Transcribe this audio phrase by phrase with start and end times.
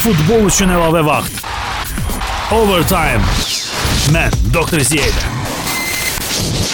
[0.00, 1.42] Futbol üçün əlavə vaxt.
[2.56, 3.20] Overtime.
[4.14, 5.29] Mən Doktor Ziyədə.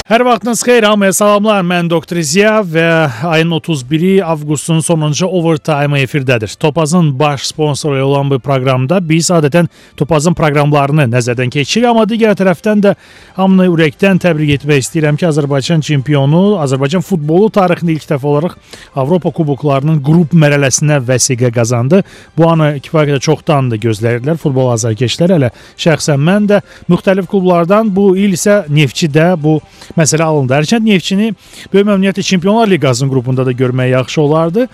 [0.07, 1.65] Hər vaxtınız xeyir, hamıya salamlar.
[1.67, 2.83] Mən Doktor Ziya və
[3.27, 6.53] ayın 31-i avqustun sonuncu overtime efirdədir.
[6.63, 9.67] Topazın baş sponsoru olan bu proqramda biz adətən
[9.99, 12.93] Topazın proqramlarını nəzərdən keçiririk, amma digər tərəfdən də
[13.35, 18.55] hamını ürəkdən təbrik etmək istəyirəm ki, Azərbaycan çempionu, Azərbaycan futbolu tarixində ilk dəfə olaraq
[18.95, 22.05] Avropa kuboklarının qrup mərhələsinə vəsiqə qazandı.
[22.38, 25.35] Bu anı kifayət qədər çoxdan da gözləyirdilər futbol azarkeşlər.
[25.41, 29.59] Hələ şəxsən mən də müxtəlif klublardan bu il isə Neftçidə bu
[29.97, 30.55] məsələ alındı.
[30.59, 31.31] Hərçənd Neftçini
[31.73, 34.67] böyük məmnuniyyətlə Çempionlar Liqasının qrupunda da görmək yaxşı olardı.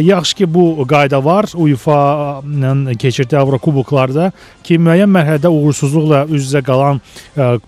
[0.00, 4.30] Yaxşı ki, bu qayda var UEFA-nın keçirdiyi Avrokuboklarda
[4.64, 7.02] ki, müəyyən mərhələdə uğursuzluqla üz-üzə qalan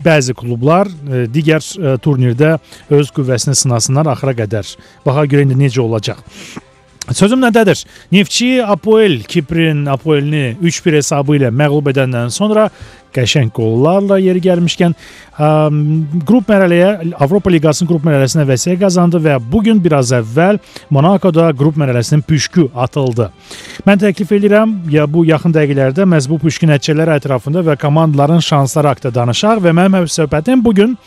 [0.05, 0.89] bəzi klublar
[1.34, 1.61] digər
[2.01, 2.56] turnirdə
[2.91, 4.75] öz qüvvəsini sınasınlar axıra qədər.
[5.06, 6.25] Baxa görə indi necə olacaq.
[7.10, 7.80] Sözüm nədədir?
[8.12, 12.69] Neftçi Apoel Kiprin Apoelini 3-1 hesabı ilə məğlub edəndən sonra
[13.11, 15.48] qəşəng qollarla yeri gəlmişkən ə,
[16.28, 20.61] qrup mərhələyə Avropa Liqasının qrup mərhələsinə vəsiqə qazandı və bu gün biraz əvvəl
[20.94, 23.27] Monakoda qrup mərhələsinin püşkü atıldı.
[23.88, 28.94] Mən təklif edirəm ya bu yaxın dəqiqələrdə məhz bu püşkü nəticələri ətrafında və komandaların şansları
[28.94, 30.98] haqqında danışaq və mənim söhbətim bu gün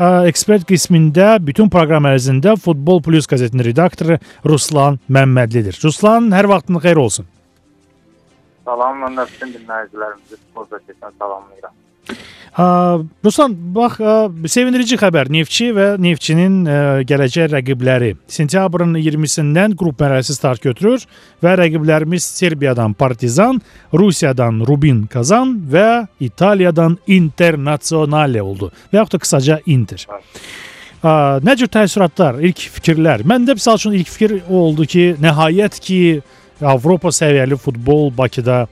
[0.00, 5.78] ekspert qismində bütün proqram ərzində Futbol Plus qəzetinin redaktoru Ruslan Məmmədlidir.
[5.84, 7.28] Ruslan, hər vaxtın xeyir olsun.
[8.64, 11.74] Salam, mən də bütün dinləyicilərimizi futbol qəzetindən salamlayıram.
[12.54, 13.96] Ruslan, bax,
[14.46, 15.26] sevindirici xəbər.
[15.34, 16.60] Neftçi və Neftçinin
[17.02, 21.02] gələcək rəqibləri sentyabrın 20-sindən qrup mərhələsi start götürür
[21.42, 23.58] və rəqiblərimiz Serbiyadan Partizan,
[23.90, 28.70] Rusiyadan Rubin Kazan və İtaliyadan Internazionale oldu.
[28.92, 30.06] Və yaxud da qısaca Inter.
[31.02, 33.26] Nə cür təəssüratlar, ilk fikirlər?
[33.26, 35.98] Məndə məsəl üçün ilk fikir o oldu ki, nəhayət ki
[36.62, 38.68] Avropa səviyyəli futbol Bakıda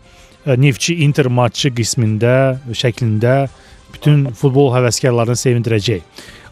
[0.46, 3.50] Neftçi Inter matçı qismində, şəklində
[3.94, 6.02] bütün futbol həvəskarlarını sevindirəcək.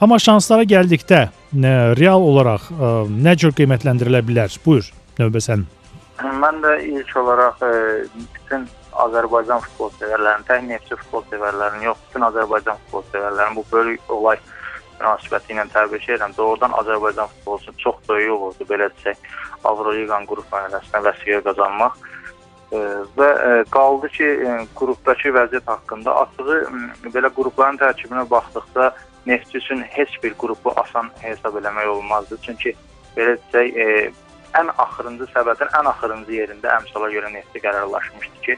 [0.00, 1.26] Amma şanslara gəldikdə
[1.60, 4.54] nə, real olaraq ə, nə cür qiymətləndirilə bilər?
[4.64, 4.86] Buyur,
[5.18, 5.66] növbə sənin.
[6.20, 7.72] Mən də ilk olaraq ə,
[8.36, 8.68] bütün
[9.00, 14.40] Azərbaycan futbol sevərlərinin, tək neftçi futbol sevərlərinin yox, bütün Azərbaycan futbol sevərlərinin bu böyük olay
[15.00, 16.34] münasibəti ilə təbrik edirəm.
[16.36, 19.20] Doğrudan Azərbaycan futbolu üçün çox böyük uğurdur belə desək,
[19.68, 21.96] Avroliqanın qrup mərhələsinə vəsiqə qazanmaq
[22.70, 23.30] və
[23.74, 24.26] qaldı ki,
[24.78, 26.58] qrupdakı vəziyyət haqqında açığı
[27.14, 28.92] belə qrupların tərkibinə baxdıqda
[29.26, 32.38] Neftçi üçün heç bir qrupu asan hesab eləmək olmazdı.
[32.42, 32.74] Çünki
[33.16, 34.12] belə desək, e,
[34.56, 38.56] ən axırıncı səbətin ən axırıncı yerində əmsala görə Neftçi qərarlaşmışdı ki,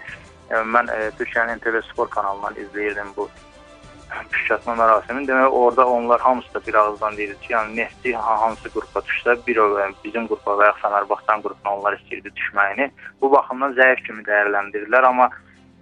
[0.51, 3.28] e, mən e, Türkiyənin TV Spor kanalından izləyirdim bu
[4.33, 5.28] püşkatma mərasimini.
[5.28, 9.56] Demək orada onlar hamısı da bir ağızdan deyirdi ki, yəni Neftçi hansı qrupa düşsə, bir
[9.56, 9.67] o
[10.05, 12.91] bizim qrupa və ya Fenerbahçe qrupuna onlar istəyirdi düşməyini.
[13.21, 15.28] Bu baxımdan zəif kimi dəyərləndirdilər, amma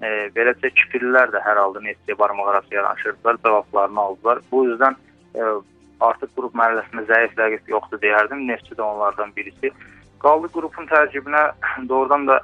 [0.02, 4.40] e, beləcə Kipirlilər də hər halda Neftçiyə barmaq arası yanaşırdılar, cavablarını aldılar.
[4.52, 4.96] Bu yüzden
[5.34, 5.52] e,
[6.00, 8.46] artıq qrup mərhələsində zəif rəqib yoxdur deyərdim.
[8.48, 9.72] Neftçi də onlardan birisi.
[10.20, 11.46] Qaldı qrupun tərkibinə
[11.88, 12.40] doğrudan da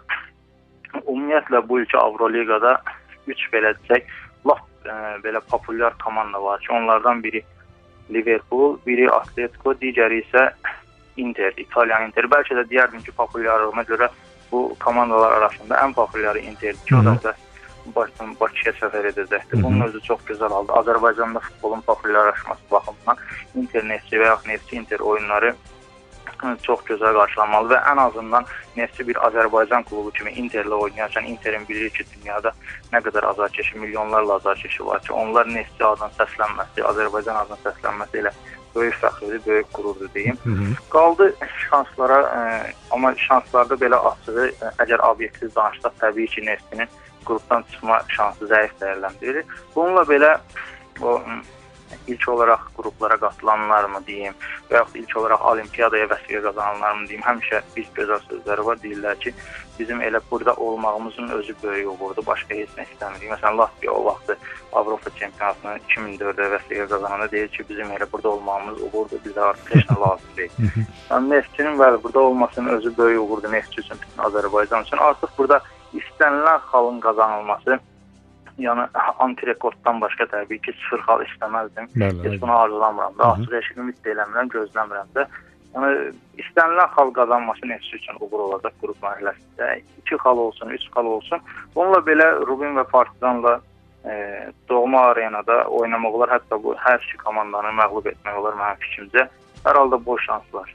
[1.02, 2.78] ümumiyyətlə bu ilki Avroliqada
[3.26, 4.06] 3 belə desək,
[4.46, 7.42] lap ə, belə populyar komanda var ki, onlardan biri
[8.10, 10.50] Liverpool, biri Atletico, digəri isə
[11.16, 12.28] Inter, İtalyan Inter.
[12.30, 14.10] Bəlkə də deyərdim ki, populyarlığına görə
[14.52, 17.34] bu komandalar arasında ən populyarı Interdir ki, o da
[17.94, 19.62] Bakıdan Bakıya səfər edəcəkdir.
[19.62, 20.80] Bunun özü çox gözəl halda.
[20.80, 23.20] Azərbaycanda futbolun populyarlaşması baxımından
[23.54, 25.54] Inter Neftçi və ya Neftçi Inter oyunları
[26.62, 31.94] çox gözəl qarşılanmalı və ən azından Neftçi bir Azərbaycan klubu kimi Interlə oynayarkən Interin bilirik
[31.94, 32.52] ki, dünyada
[32.92, 38.32] nə qədər azarkeşi, milyonlarla azarkeşi var ki, onlar Neftçi adına səslənməsi, Azərbaycan adına səslənməsi ilə
[38.76, 40.38] böyük fəxrdir, böyük qürurdur deyim.
[40.44, 40.76] Hı -hı.
[40.90, 41.34] Qaldı
[41.70, 46.88] şanslara, ə, amma şanslarda belə açığı, ə, əgər obyektiv danışsaq, təbii ki, Neftçinin
[47.26, 49.44] qrupdan çıxma şansı zəif dəyərləndirilir.
[49.74, 50.38] Bununla belə
[51.02, 51.20] o
[52.06, 54.34] ilk olaraq qruplara qatılanlarmı deyim
[54.70, 59.32] və yaxud ilk olaraq olimpiyadaya vəsiqə qazananlarmı deyim, həmişə biz gözəl sözləri var, deyirlər ki,
[59.78, 63.30] bizim elə burada olmağımızın özü böyük uğurdur, başqa heç nə istəmirik.
[63.32, 64.38] Məsələn, Latviya o vaxtı
[64.72, 69.90] Avropa çempionatını 2004-də vəsiqə qazananda deyir ki, bizim elə burada olmağımız uğurdur, bizə artıq heç
[69.90, 70.86] nə lazım deyil.
[71.10, 74.96] yəni Neftçinin bəli burada olmasının özü böyük uğurdur Neftçi üçün, bütün Azərbaycan üçün.
[74.96, 75.60] Artıq burada
[75.94, 77.78] istənilən xalın qazanılması
[78.58, 78.86] yəni
[79.18, 81.90] antirekorddan başqa təbii ki, sıfır xal istəməzdim.
[82.24, 85.26] Heç bunu arzulamıram da, açıq eşik ümid də eləmirəm, gözləmirəm də.
[85.76, 85.90] Yəni
[86.40, 89.72] istənilən xal qazanması Neftçi üçün uğur olacaq qrup mərhələsində.
[90.06, 91.42] 2 xal olsun, 3 xal olsun.
[91.74, 93.58] Bununla belə Rubin və Partizanla
[94.04, 94.14] e,
[94.68, 96.32] doğma arenada oynamaq olar.
[96.38, 99.28] Hətta bu hər iki komandanı məğlub etmək olar mənim fikrimcə.
[99.66, 100.72] Hər halda boş şans var.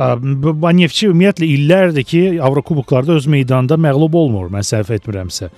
[0.00, 5.50] Neftçi ümumiyyətlə illərdir ki, Avrokuboklarda öz meydanında məğlub olmur, mən səhv etmirəmsə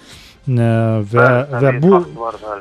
[0.48, 1.26] və
[1.62, 2.00] və bu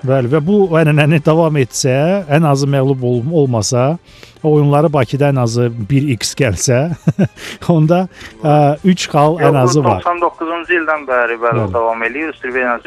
[0.05, 3.97] bəli və bu ənənəni davam etsə, ən azı məğlub ol olmasa,
[4.43, 6.79] oyunları Bakıda ən azı 1x gəlsə,
[7.69, 8.07] onda
[8.83, 10.03] 3 xal ən azı var.
[10.05, 11.73] 99-cu ildən bəri bəli, bəli.
[11.73, 12.37] davam eləyir.
[12.41, 12.77] Sırvena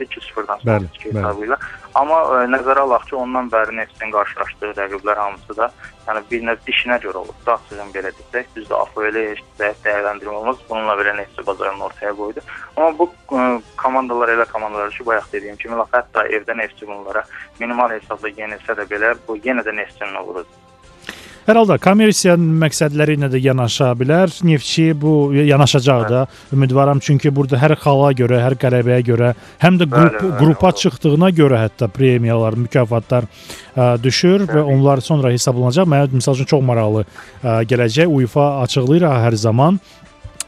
[0.00, 1.56] Zvezda 2-0-dan sonra hesabı ilə.
[1.94, 5.70] Amma ə, nəzərə alaq ki, ondan bəri Neftin qarşılaşdığı rəqiblər hamısı da
[6.06, 7.34] yəni bir növ dişinə görə olub.
[7.46, 10.62] Daha sizin belə desək, düzdür, AFL-ə heç dəyərləndirmə olmaz.
[10.68, 12.44] Bununla belə Nefti bazarını ortaya qoydu.
[12.76, 13.50] Amma bu ə,
[13.82, 17.26] komandalar elə komandalar ki, bayaq dediyim kimi, hətta evdə Nefti bunlara
[17.60, 20.59] minimal hesabla yenilsə də belə bu yenə də Neftin uğurudur.
[21.48, 24.28] Hər halda kommersiya məqsədləri ilə də yanaşa bilər.
[24.44, 29.30] Neftçi bu yanaşacaq da ümidvaram çünki burada hər xala görə, hər qələbəyə görə,
[29.62, 30.82] həm də qrup bəli, bəli, qrupa bəli.
[30.82, 34.52] çıxdığına görə hətta premiyalar, mükafatlar ə, düşür bəli.
[34.52, 35.88] və onlar sonra hesablanacaq.
[35.88, 38.12] Mənə məsəl üçün çox maraqlı ə, gələcək.
[38.20, 39.80] UEFA açıqlayır hər zaman.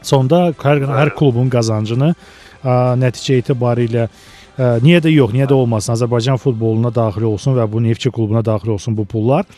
[0.05, 5.97] Sonda hər hər klubun qazancını ə, nəticə etibarilə ə, niyə də yox, niyə də olmasın,
[5.97, 9.49] Azərbaycan futboluna daxil olsun və bu Neftçi klubuna daxil olsun bu pullar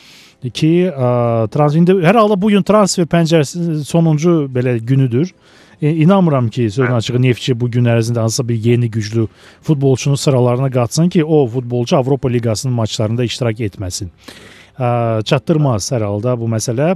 [0.50, 1.10] ki, ə,
[1.54, 5.32] trans indi hər halda bu gün transfer pəncərəsinin sonuncu belə günüdür.
[5.82, 9.28] E, inanmıram ki, sözün açığı Neftçi bu gün ərzində hansısa bir yeni güclü
[9.62, 14.12] futbolçunun sıralarına qatsın ki, o futbolçu Avropa Liqasının maçlarında iştirak etməsin.
[14.80, 16.96] Ə, çatdırmaz hər halda bu məsələ.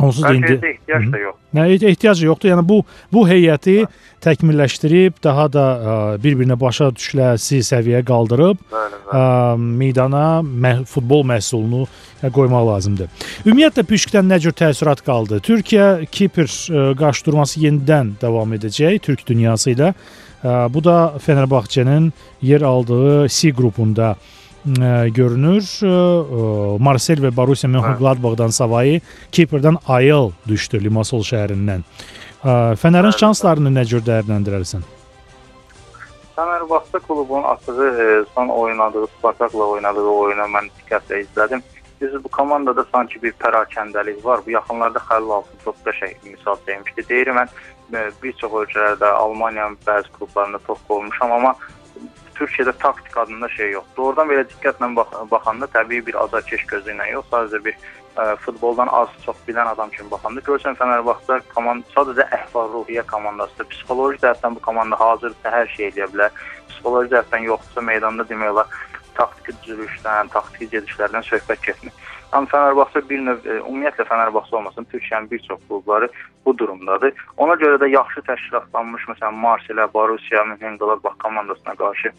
[0.00, 1.34] Onsuz da indi ehtiyac da yox.
[1.54, 2.50] Nə ehtiyacı yoxdur.
[2.52, 2.78] Yəni bu
[3.12, 3.84] bu heyəti
[4.24, 5.64] təkmilləşdirib daha da
[6.22, 9.18] bir-birinə başa düşüləsi səviyyəyə qaldırıb bəli, bəli.
[9.18, 11.86] Ə, meydana mə futbol məhsulunu
[12.22, 13.12] qoymaq lazımdır.
[13.44, 15.40] Ümumiyyətlə püşkdən nə cür təəssürat qaldı?
[15.44, 16.48] Türkiyə Kipr
[17.00, 19.94] qarşıdurması yenidən davam edəcək Türk dünyası ilə.
[20.40, 22.12] Ə, bu da Fenerbahçenin
[22.42, 24.14] yer aldığı C qrupunda
[25.16, 25.64] görünür.
[26.78, 29.00] Marsel və Borussia Mönchengladbach-dan savayı
[29.32, 31.82] Kiprdən Ayıl düşdü Limassol şəhərindən.
[32.80, 34.84] Fənərin şanslarını nə cür dəyərləndirərsən?
[36.36, 41.62] Fenerbahçe klubunun açığı son oynadığı Spartakla oynadığı oyunu mən diqqətlə izlədim.
[42.00, 44.40] Biz bu komandada sanki bir pərakəndəlik var.
[44.46, 47.04] Bu yaxınlarda Xəlil Altın çox qəşəng misal çəkmişdi.
[47.10, 47.48] Deyirəm mən
[48.22, 51.54] bir çox ölkələrdə Almaniyanın bəzi klublarında top olmuşam, amma
[52.40, 53.96] Türkiyədə taktik adında şey yoxdur.
[53.96, 58.88] Doğrudan belə diqqətlə bax baxanda təbii bir azarkeş gözü ilə yox, sadəcə bir ə, futboldan
[59.00, 63.68] az çox bilən adam kimi baxanda görsən Fənərbağça komanda sadəcə əhval-ruhiyyə komandasıdır.
[63.74, 66.40] Psixoloji cəhətdən bu komanda hazırdır, hər şey edə bilər.
[66.70, 68.80] Psixoloji cəhətdən yoxdursa meydanda demək olar
[69.20, 71.92] taktiki düzülüşdən, taktiki gedişlərdən söhbət getmir.
[72.32, 76.08] Amma Fənərbağça bir növ e, ümumiyyətlə Fənərbağça olmasın, Türkiyənin bir çox klubları
[76.46, 77.12] bu durumdadır.
[77.36, 82.12] Ona görə də yaxşı təşkilatlanmış məsələn Marsilə, Borussia Mönchengladbach komandasına qarşı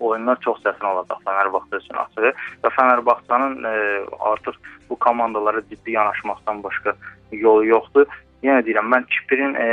[0.00, 2.32] oyunlar çox çətin olacaq Fənərbağça üçün açığı
[2.62, 3.74] və Fənərbağçanın e,
[4.30, 4.58] artıq
[4.90, 6.94] bu komandalara ciddi yanaşmaqdan başqa
[7.32, 8.06] yolu yoxdur.
[8.46, 9.68] Yenə deyirəm, mən Kiprin e,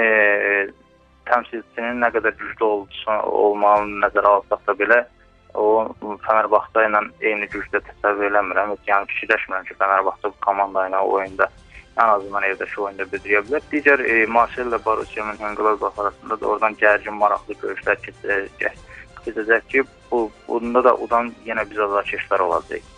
[1.29, 5.03] təmsilçisinin nə qədər güclü olsa, olmağını nəzərə alsaq da belə
[5.53, 8.75] o Fənərbağça ilə eyni gücdə təsəvvür eləmirəm.
[8.87, 11.49] Yəni fikirləşmirəm ki, Fənərbağça bu komanda ilə oyunda
[11.97, 13.65] ən azından evdəki oyunda bildirə bilər.
[13.71, 18.79] Digər e, Marseille ilə Borussia Mönchengladbach arasında da oradan gərgin maraqlı görüşlər keçəcək.
[19.25, 22.89] Keçəcək ki, bu bunda da udan yenə biz azarkeşlər olacaq.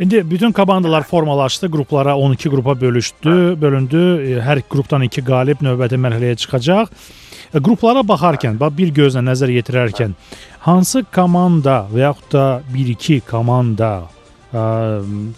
[0.00, 4.02] İndi bütün komandalar formalaşdı, qruplara 12 qrupa bölüşdü, bölündü.
[4.26, 6.90] E, hər qrupdan 2 qalib növbəti mərhələyə çıxacaq.
[7.54, 10.16] E, qruplara baxarkən, bax bir gözlə nəzər yetirərkən
[10.62, 13.90] hansı komanda və yaxud da 1-2 komanda
[14.52, 14.62] ə,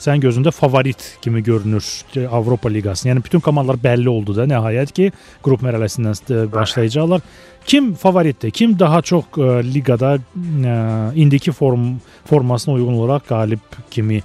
[0.03, 1.85] sənin gözündə favorit kimi görünür
[2.29, 3.15] Avropa liqasının.
[3.15, 5.11] Yəni bütün komandalar bəlli oldu da nəhayət ki,
[5.45, 7.25] qrup mərhələsindən başlayacaqlar.
[7.65, 8.53] Kim favoritdir?
[8.53, 10.75] Kim daha çox ə, liqada ə,
[11.17, 11.95] indiki form
[12.29, 14.21] formasına uyğun olaraq qalib kimi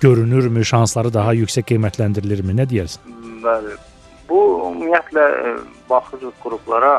[0.00, 0.64] görünürmü?
[0.64, 2.54] Şansları daha yüksək qiymətləndirilirmi?
[2.60, 3.18] Nə deyirsən?
[3.44, 3.74] Bəli.
[4.28, 4.40] Bu
[4.70, 5.24] ümumiyyətlə
[5.88, 6.94] baxırıq qruplara,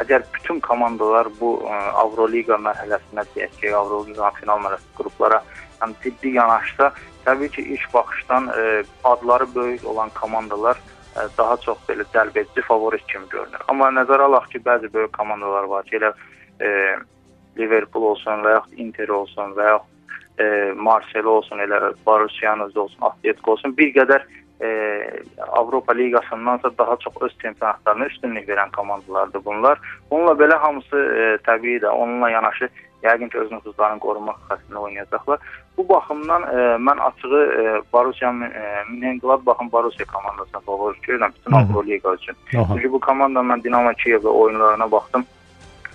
[0.00, 1.54] əgər bütün komandalar bu
[2.00, 5.42] Avroliqa mərhələsinə deyək ki, Avroliqa final mərhələsi qruplara
[5.82, 6.92] yəni ciddi yanaşsa,
[7.26, 8.50] təbii ki, ilk baxışdan
[9.04, 10.80] adları böyük olan komandalar
[11.38, 13.64] daha çox belə cəlbedici favorit kimi görünür.
[13.68, 16.14] Amma nəzərə alaq ki, bəzi böyük komandalar var ki, elə
[16.56, 16.70] ə,
[17.58, 19.92] Liverpool olsun və yaxud Inter olsun və yaxud
[20.40, 24.41] e, Marseille olsun, elə Borussia olsun, Atletico olsun, bir qədər e,
[25.48, 29.78] Avropa Liqasındansa daha çox öz çempionatlarına üstünlük verən komandalardır bunlar.
[30.10, 32.68] Bununla belə hamısı e, təbii də onunla yanaşı
[33.02, 35.38] yəqin ki öz nüfuzlarını qorumaq xəstəsində oynayacaqlar.
[35.76, 42.14] Bu baxımdan e, mən açığı e, Borussia e, Mönchengladbachın Borussia komandasına favorit görürəm bütün Avroliqa
[42.14, 42.36] üçün.
[42.50, 45.24] Çünki bu komanda mən Dinamo Kiyevlə oyunlarına baxdım.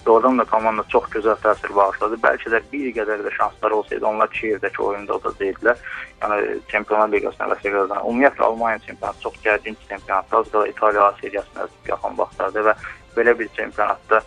[0.07, 2.15] Doğrudan da komanda çox gözəl təsir bağışladı.
[2.23, 5.81] Bəlkə də bir qədər də şansları olsaydı onlar Kiyevdəki oyunda udacaqdılar.
[6.21, 8.05] Yəni Çempionlar Liqasına vəsə qazanır.
[8.07, 10.37] Ümumiyyətlə Almaniya çempionatı çox gərgin çempionatdır.
[10.37, 12.75] Az qala İtaliya seriyasına yaxın vaxtlarda və
[13.17, 14.21] belə bir çempionatda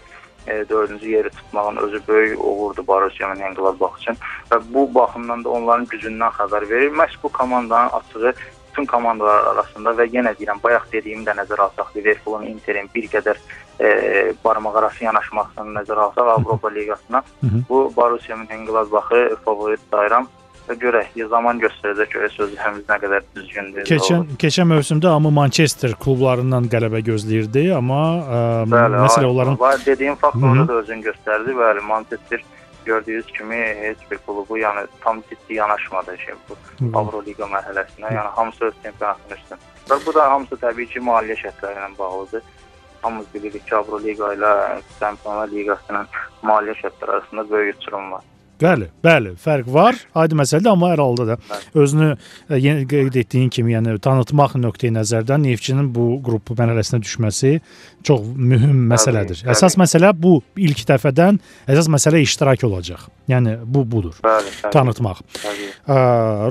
[0.47, 4.21] e, dördüncü yeri tutmağın özü böyük uğurdur Borussia Mönchengladbach üçün
[4.51, 6.93] və bu baxımdan da onların gücündən xəbər verir.
[6.93, 8.35] Məhz bu komandanın açığı
[8.71, 13.41] bütün komandalar arasında və yenə deyirəm, bayaq dediyimi də nəzərə alsaq, Liverpoolun, Interin bir qədər
[13.81, 17.23] e, barmaq arası yanaşmasını nəzərə alsaq Avropa liqasına,
[17.69, 20.29] bu Borussia Mönchengladbachı favorit sayıram
[20.69, 23.87] və görək, zaman göstərəcək görək sözlərimiz nə qədər düzgündür.
[23.89, 24.39] Keçən doğru.
[24.45, 30.69] keçən mövsümdə amma Manchester klublarından qələbə gözləyirdi, amma ə, bəli, məsələ onların var dediyim faktorda
[30.69, 31.57] da özünü göstərdi.
[31.59, 32.45] Bəli, Manchester
[32.85, 36.57] gördüyünüz kimi heç bir klubu yəni tam ciddi yanaşmadı şey bu
[36.99, 38.15] Avroliqa mərhələsinə.
[38.15, 39.67] Yəni hamısı öz çempionatının üstün.
[39.91, 42.43] Və bu da hamısı təbii ki, maliyyə şərtləri ilə bağlıdır.
[43.03, 44.53] Hamımız bilirik ki, Avroliqa ilə
[44.99, 46.11] Çempionlar Liqasının
[46.43, 48.30] maliyyə şərtləri arasında böyük uçurum var.
[48.61, 49.97] Bəli, bəli, fərq var.
[50.21, 51.37] Aydın məsələdir, amma hər halda da
[51.81, 57.55] özünü e, yenə qeyd etdiyin kimi, yəni tanıtmaq nöqteyi nəzərdən Neftçinin bu qrup mərhələsinə düşməsi
[58.05, 59.41] çox mühüm məsələdir.
[59.41, 59.85] Bəli, əsas bəli.
[59.85, 61.41] məsələ bu ilk dəfədən
[61.73, 63.07] əsas məsələ iştirak olacaq.
[63.31, 64.19] Yəni bu budur.
[64.27, 64.73] Bəli, bəli.
[64.75, 65.25] Tanıtmaq.
[65.41, 65.71] Bəli.
[65.89, 65.97] Ə,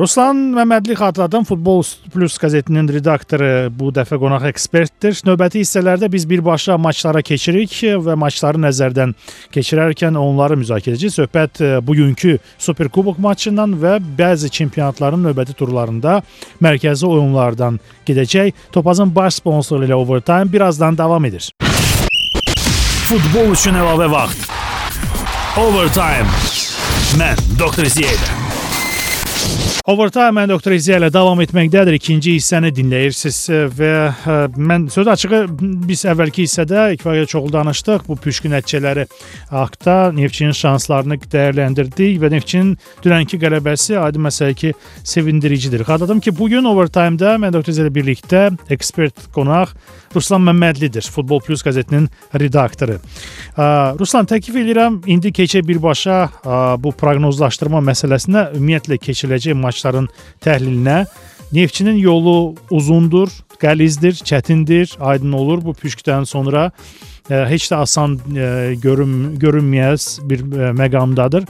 [0.02, 5.22] Ruslan Məmmədli xatırladan Futbol Plus qəzetinin redaktoru bu dəfə qonaq ekspertdir.
[5.30, 9.14] Növbəti hissələrdə biz birbaşa maçlara keçirik və maçları nəzərdən
[9.54, 11.18] keçirərkən onları müzakirə edəcəyik.
[11.20, 16.22] Söhbət bu bugünkü Superkubok maçından və bəzi çempionatların növbəti turlarında
[16.64, 18.54] mərkəzi oyunlardan gedəcək.
[18.72, 21.52] Topazın baş sponsoru ilə Overtime birazdan davam edir.
[23.10, 24.46] Futbol üçün əlavə vaxt.
[25.58, 26.30] Overtime.
[27.20, 27.90] Mən Dr.
[27.90, 28.49] Ziyədə.
[29.90, 31.96] Overtime mən Doktor İzə ilə davam etməkdədir.
[31.98, 33.38] İkinci hissəni dinləyirsiniz
[33.74, 35.40] və ə, mən söz açığı
[35.90, 38.04] biz əvvəlki hissədə kifayət çoxlu danışdıq.
[38.06, 39.08] Bu püşkü nəticələri
[39.50, 45.82] haqqında Neftçinin şanslarını dəyərləndirdik və Neftçinin dünənki qələbəsi aydın məsələ ki, sevindiricidir.
[45.88, 49.74] Xatırladım ki, bu gün Overtime-da mən Doktor İzə ilə birlikdə ekspert qonaq
[50.14, 51.10] Ruslan Məmmədlidir.
[51.10, 52.06] Futbol Plus qəzetinin
[52.38, 53.00] redaktoru.
[53.58, 60.10] Ə, Ruslan təklif edirəm indi keçək birbaşa ə, bu proqnozlaşdırma məsələsinə ümumiyyətlə keçiriləcək maç maçların
[60.42, 61.06] təhlilinə.
[61.52, 63.30] Neftçinin yolu uzundur,
[63.62, 69.40] qəlizdir, çətindir, aydın olur bu püşkdən sonra ə, e, heç də asan ə, e, görün
[69.42, 71.48] görünməyəz bir ə, e, məqamdadır.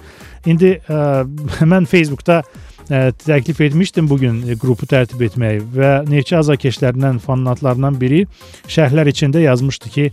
[0.47, 1.25] İndi ə,
[1.73, 2.41] mən Facebookda
[2.87, 8.25] ə, təklif etmişdim bu gün qrupu tərtib etməyi və Neftçi azarkeşlərindən, fanatlarından biri
[8.71, 10.11] şərhlər içində yazmışdı ki,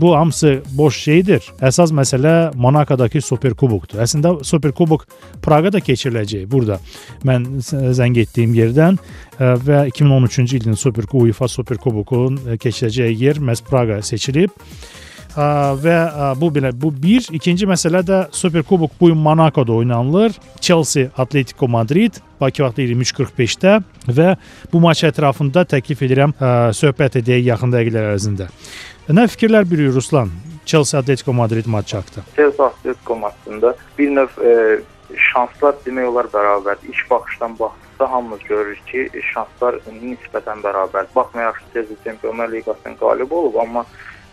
[0.00, 1.44] bu hamısı boş şeydir.
[1.60, 4.00] Əsas məsələ Monakodakı Superkubokdur.
[4.00, 5.04] Əslində Superkubok
[5.44, 6.80] Praqada keçiriləcək burada.
[7.28, 8.98] Mən zəng etdiyim yerdən
[9.38, 14.54] və 2013-cü ilin Super UEFA Superkubokun keçiriləcəyi yer məhz Praqa seçilib
[15.34, 15.96] və
[16.38, 20.32] bu belə bu bir, ikinci məsələ də Superkubok bu gün Monakoda oynanılır.
[20.60, 24.36] Chelsea Atletico Madrid Bakı vaxtı 23:45-də və
[24.72, 26.32] bu maç ətrafında təklif edirəm
[26.76, 28.48] söhbət edək yaxın dəqiqələr ərzində.
[29.04, 30.30] Nə fikirlər bürüyür Ruslan
[30.64, 32.24] Chelsea Atletico Madrid maçı haqqında?
[32.36, 34.80] Chelsea Atletico maçında bir növ e,
[35.32, 36.88] şanslar demək olar bərabərdir.
[36.88, 41.12] İlk baxışdan baxdıqda hamımız görürük ki, şanslar nisbətən bərabərdir.
[41.16, 43.84] Baxmayaraq ki, Chelsea Çempionlar Liqasının qalib olub, amma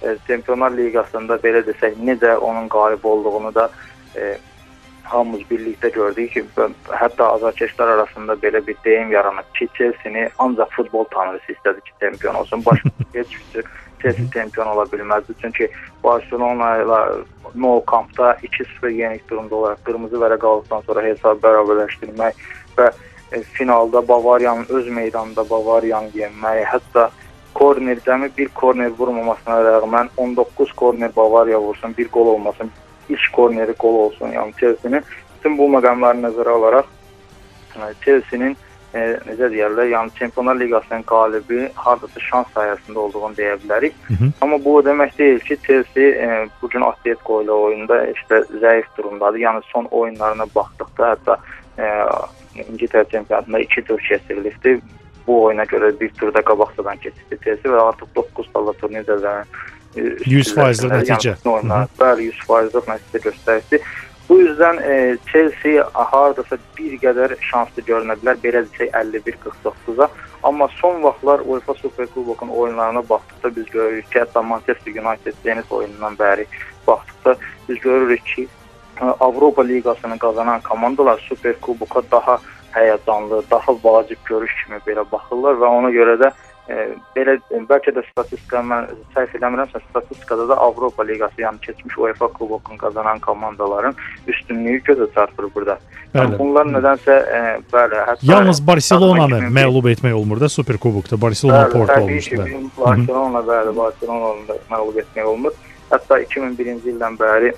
[0.03, 3.69] e, Çempionlar Liqasında belə desək, necə onun qalib olduğunu da
[4.15, 4.37] e,
[5.03, 6.45] hamımız birlikdə gördük ki,
[6.87, 12.35] hətta azarkeşlər arasında belə bir deyim yaranıb ki, Chelsea-ni ancaq futbol tanrısı istədi ki, çempion
[12.35, 12.65] olsun.
[12.65, 13.63] Başqa heç bir
[14.01, 15.35] Chelsea çempion ola bilməzdi.
[15.41, 15.69] Çünki
[16.03, 16.99] Barcelona ilə
[17.55, 22.45] Nou Campda 2-0 yenik durumda olaraq qırmızı vərəq aldıqdan sonra hesabı bərabərləşdirmək
[22.77, 22.87] və
[23.31, 27.09] e, finalda Bavariyanın öz meydanında Bavariyanı yenmək, hətta
[27.53, 32.71] korner cəmi bir korner vurmamasına rəğmən 19 korner Bavariya vursun, bir qol olmasın,
[33.09, 35.03] ilk korneri qol olsun, yəni Chelsea-nin
[35.35, 36.87] bütün bu məqamları nəzərə alaraq
[37.75, 38.55] e, Chelsea-nin
[38.93, 43.95] e, necə deyirlər, yəni Çempionlar Liqasının qalibi hardasa şans sayəsində olduğunu deyə bilərik.
[44.07, 44.31] Hı -hı.
[44.41, 48.85] Amma bu o demək deyil ki, Chelsea e, bu gün Atletico ilə oyunda işte zəif
[48.97, 49.39] durumdadır.
[49.39, 51.37] Yəni son oyunlarına baxdıqda hətta
[51.79, 51.85] e,
[52.71, 54.81] İngiltərə çempionatında 2 tur keçirilibdi.
[55.27, 59.45] Bu oyuna görə bir turda qabaqcadan keçibdi Chelsea və artıq 9 balla turnir zəvənin
[59.95, 61.35] 100%lik nəticə.
[61.35, 63.81] Yəni, oyunlar, bəli 100%lik nəticə göstərdi.
[64.31, 70.07] Bu yüzden e, Chelsea hardasa bir qədər şanslı görünə bilər, belə desək 51-49-a.
[70.47, 75.71] Amma son vaxtlar UEFA Super Kubokun oyunlarına baxdıqda biz görürük ki, hətta Manchester United Zenit
[75.71, 76.45] oyunundan bəri
[76.87, 77.35] baxdıqda
[77.69, 78.47] biz görürük ki,
[79.01, 82.39] e, Avropa Liqasını qazanan komandalar Super Kuboka daha
[82.71, 86.31] həyəcanlı, daha vacib görüş kimi belə baxırlar və ona görə də
[87.15, 87.37] belə
[87.69, 93.19] bəlkə də statistika mən səhv eləmirəmsə statistikada da Avropa liqası, yəni keçmiş UEFA kubokunu qazanan
[93.19, 93.95] komandaların
[94.27, 95.79] üstünlüyü gözə çarpır burada.
[96.13, 97.41] Yəni, bunlar nədənsə e,
[97.71, 101.21] bəli, hətta yalnız Barselonanı məğlub etmək olmur da Super Kubokda.
[101.21, 102.47] Barselona bəli, Porto olmuşdu.
[102.77, 105.55] Barselona bəli, Barselona məğlub etmək olmur.
[105.91, 107.53] Hətta 2001-ci ildən bəri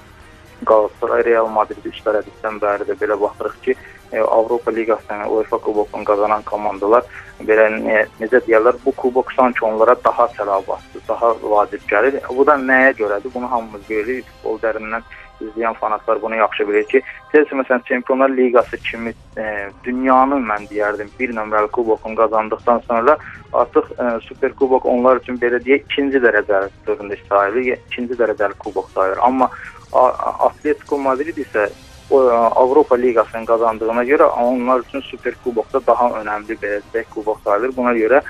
[0.65, 6.41] Qalatasaray, Real Madrid işlərədikdən bəri də belə baxırıq ki, e, Avropa Liqasını, UEFA kubokunu qazanan
[6.45, 7.03] komandalar
[7.47, 12.19] belə ne, necə deyirlər, bu kubok sanki onlara daha tələbatlı, daha vacib gəlir.
[12.29, 13.33] Bu da nəyə görədir?
[13.33, 14.29] Bunu hamımız bilirik.
[14.29, 15.03] Futbol dərindən
[15.41, 17.01] izləyən fanatlar bunu yaxşı bilir ki,
[17.31, 23.17] Chelsea məsələn Çempionlar Liqası kimi e, dünyanın mən deyərdim bir nömrəli kubokunu qazandıqdan sonra
[23.53, 28.89] artıq e, Super Kubok onlar üçün belə deyək ikinci dərəcəli turnir sayılır, ikinci dərəcəli kubok
[28.95, 29.17] sayılır.
[29.21, 29.49] Amma
[29.93, 31.67] Atletico Madrid isə
[32.11, 37.71] Avropa Liqasını qazandığına görə onlar üçün Super Kubokda daha önəmli belə deyək kubok sayılır.
[37.77, 38.21] Buna görə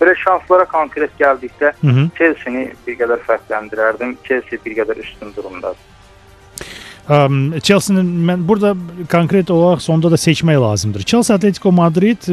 [0.00, 1.74] belə şanslara konkret gəldikdə
[2.18, 4.16] Chelsea-ni bir qədər fərqləndirərdim.
[4.24, 5.86] Chelsea bir qədər üstün durumdadır.
[7.08, 8.74] Um, Chelsea-nin mən burada
[9.08, 11.02] konkret olaraq sonda da seçmək lazımdır.
[11.08, 12.28] Chelsea Atletico Madrid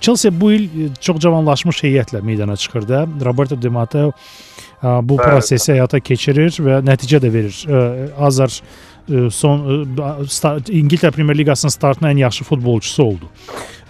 [0.00, 3.06] Chelsea bu il çox cavanlaşmış heyətlə meydana çıxır da.
[3.24, 4.12] Roberto Di Matteo
[4.82, 7.58] bu prosesi həyata keçirir və nəticə də verir.
[8.18, 8.54] Azar
[9.30, 9.86] son
[10.28, 13.30] start, İngiltərə Premyer Liqasının startının ən yaxşı futbolçusu oldu.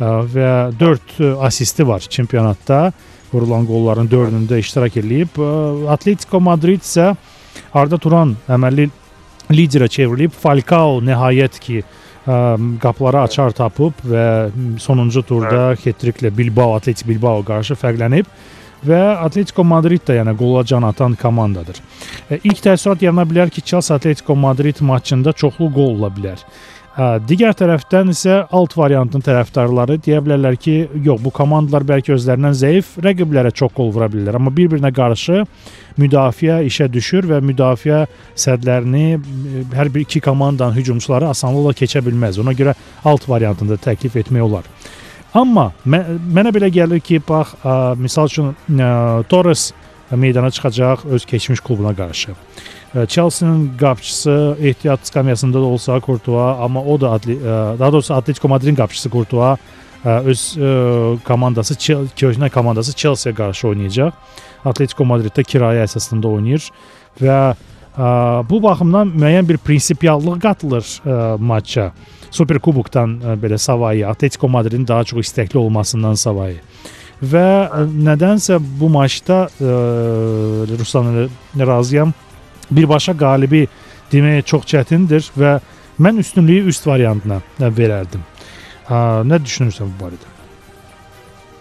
[0.00, 0.50] Və
[0.80, 2.92] 4 assisti var çempionatda.
[3.32, 5.36] Vurulan qolların 4-ündə iştirak eləyib.
[5.92, 7.12] Atletico Madrid isə
[7.74, 8.88] Arda Turan əməlli
[9.54, 10.32] liderə çevrilib.
[10.34, 11.82] Falcao nəhayət ki
[12.82, 14.24] qapıları açar tapıb və
[14.78, 18.26] sonuncu turda hat-tricklə Bilbao, Atletik Bilbao qarşı fərqlənib
[18.86, 21.80] və Atletico Madrid də yəni qola can atan komandadır.
[22.30, 26.44] E, ilk təəssürat yarana bilər ki, Chelsea Atletico Madrid maçında çoxlu qol ola bilər.
[26.98, 30.74] Digər tərəfdən isə alt variantın tərəfdarları deyə bilərlər ki,
[31.06, 35.44] yox, bu komandalar bəlkə özlərindən zəif, rəqiblərə çox qol vura bilirlər, amma bir-birinə qarşı
[36.02, 38.02] müdafiə işə düşür və müdafiə
[38.34, 39.06] sədlərini
[39.76, 42.42] hər bir iki komandanın hücumçuları asanlıqla keçə bilməz.
[42.42, 42.74] Ona görə
[43.06, 44.66] alt variantında təklif etmək olar.
[45.34, 48.90] Amma mən, mənə belə gəlir ki, bax, ə, misal üçün ə,
[49.30, 49.70] Torres
[50.10, 52.34] meydana çıxacaq öz keçmiş klubuna qarşı.
[53.08, 57.38] Chelsea-nin qapıçısı ehtiyat skamyasında da olsa Courtois, amma o da adli,
[57.78, 59.58] daha doğrusu Atletico Madridin qapıçısı Courtois
[60.04, 60.58] öz
[61.24, 61.74] komandası
[62.18, 64.10] köhnə komandası Chelsea-yə qarşı oynayacaq.
[64.64, 66.66] Atletico Madriddə kirayə əsasında oynayır
[67.22, 67.38] və
[68.50, 70.86] bu baxımdan müəyyən bir prinsipiallıq qatılır
[71.38, 71.92] maça.
[72.30, 76.60] Super Kubokdan belə savayı, Atletico Madridin daha çox istəkli olmasından savayı.
[77.20, 77.46] Və
[77.90, 82.14] nədənsə bu maçda Ruslan razıyam
[82.70, 83.66] birbaşa qalibi
[84.12, 85.58] demək çox çətindir və
[86.00, 88.22] mən üstünlüyü üst variantına verərdim.
[88.90, 90.30] Ha, nə düşünürsən bu barədə?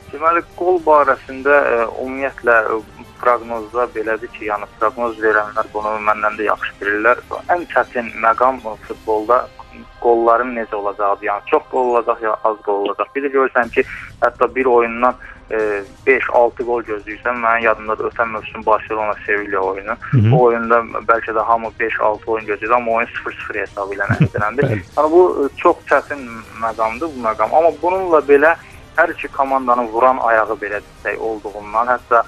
[0.09, 2.77] Deməli, qol barəsində ə, e, ümumiyyətlə e,
[3.21, 7.21] proqnozda belədir ki, yəni proqnoz verənlər bunu məndən də yaxşı bilirlər.
[7.53, 9.43] Ən çətin məqam futbolda
[10.03, 13.11] qolların necə olacağı, yəni çox qol olacaq ya az qol olacaq.
[13.15, 13.83] Bir də görürsən ki,
[14.21, 15.15] hətta bir oyundan
[15.49, 17.39] 5-6 gol gözləyirsən.
[17.41, 19.95] Mənim yadımdadır ötən mövsüm Barcelona Sevilla oyunu.
[20.11, 20.31] Hı -hı.
[20.31, 24.61] Bu oyunda bəlkə də hamı 5-6 oyun gözləyirdi, amma oyun 0-0 hesabı ilə nəticələndi.
[24.97, 26.21] yəni bu e, çox çətin
[26.61, 27.49] məqamdır bu məqam.
[27.57, 28.55] Amma bununla belə
[28.97, 32.23] hər iki komandanın vuran ayağı belə desək olduğundan, hətta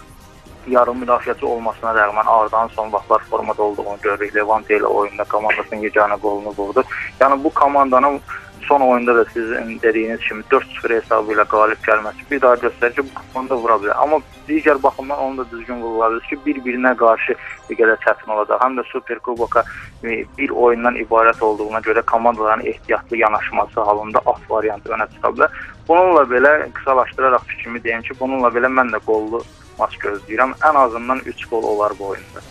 [0.67, 4.35] yarım müdafiəçi olmasına rəğmən Ardanın son vaxtlar formada olduğunu görürük.
[4.35, 6.83] Levante ilə oyunda komandasının yeganə qolunu vurdu.
[7.19, 8.19] Yəni bu komandanın
[8.61, 13.03] son oyunda da sizin dediyiniz kimi 4-0 hesabı ilə qalib gəlməsi bir daha göstərir ki,
[13.03, 13.97] bu komanda vura bilər.
[14.03, 17.35] Amma digər baxımdan onu da düzgün vurulabilir ki, bir-birinə qarşı
[17.69, 18.61] bir qədər çətin olacaq.
[18.63, 19.63] Həm də Super Kuboka
[20.03, 25.57] bir oyundan ibarət olduğuna görə komandaların ehtiyatlı yanaşması halında alt variantı önə çıxa bilər.
[25.87, 29.43] Bununla belə qısalaşdıraraq fikrimi deyim ki, bununla belə mən də qollu
[29.79, 30.57] maç gözləyirəm.
[30.61, 32.41] Ən azından 3 qol olar bu oyunda.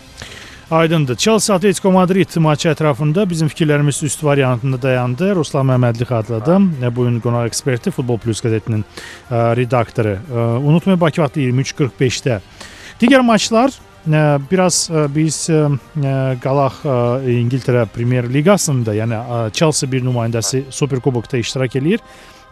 [0.71, 1.17] Aydındır.
[1.17, 5.35] Chelsea Atletico Madrid maçı ətrafında bizim fikirlərimiz üst variantında dayandı.
[5.35, 6.77] Ruslan Məmmədli xatırladım.
[6.97, 8.85] Bu gün qonaq eksperti Futbol Plus qəzetinin
[9.31, 10.19] redaktoru.
[10.63, 12.41] Unutmayın Bakı vaxtı 23:45-də.
[13.01, 13.75] Digər maçlar
[14.51, 15.51] biraz biz
[16.45, 16.79] qalaq
[17.27, 21.99] İngiltərə Premyer Liqasında, yəni Chelsea bir nümayəndəsi Super Kubokda iştirak eləyir.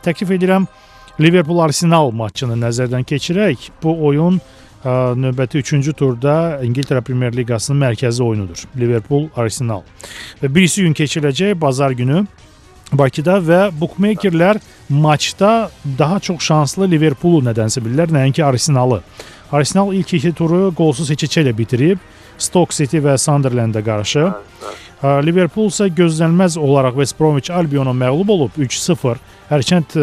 [0.02, 0.66] Təklif edirəm
[1.20, 3.70] Liverpool Arsenal maçını nəzərdən keçirək.
[3.82, 4.38] Bu oyun
[5.18, 8.62] növbəti 3-cü turda İngiltərə Premyer Liqasının mərkəzi oyunudur.
[8.78, 9.82] Liverpool Arsenal.
[10.38, 12.26] Və birisi gün keçiriləcək bazar günü
[12.92, 19.02] Bakıda və bukmekerlər maçda daha çox şanslı Liverpoolu nədənsə bilirlər, nəinki Arsenalı.
[19.52, 21.98] Arsenal ilk iki turu qolsuz heç-heçə ilə bitirib.
[22.38, 24.30] Stoke City və Sunderland-ə qarşı.
[24.98, 29.20] Liverpool isə gözlənilməz olaraq West Bromwich Albion-a məğlub olub 3-0.
[29.46, 29.94] Hərçənd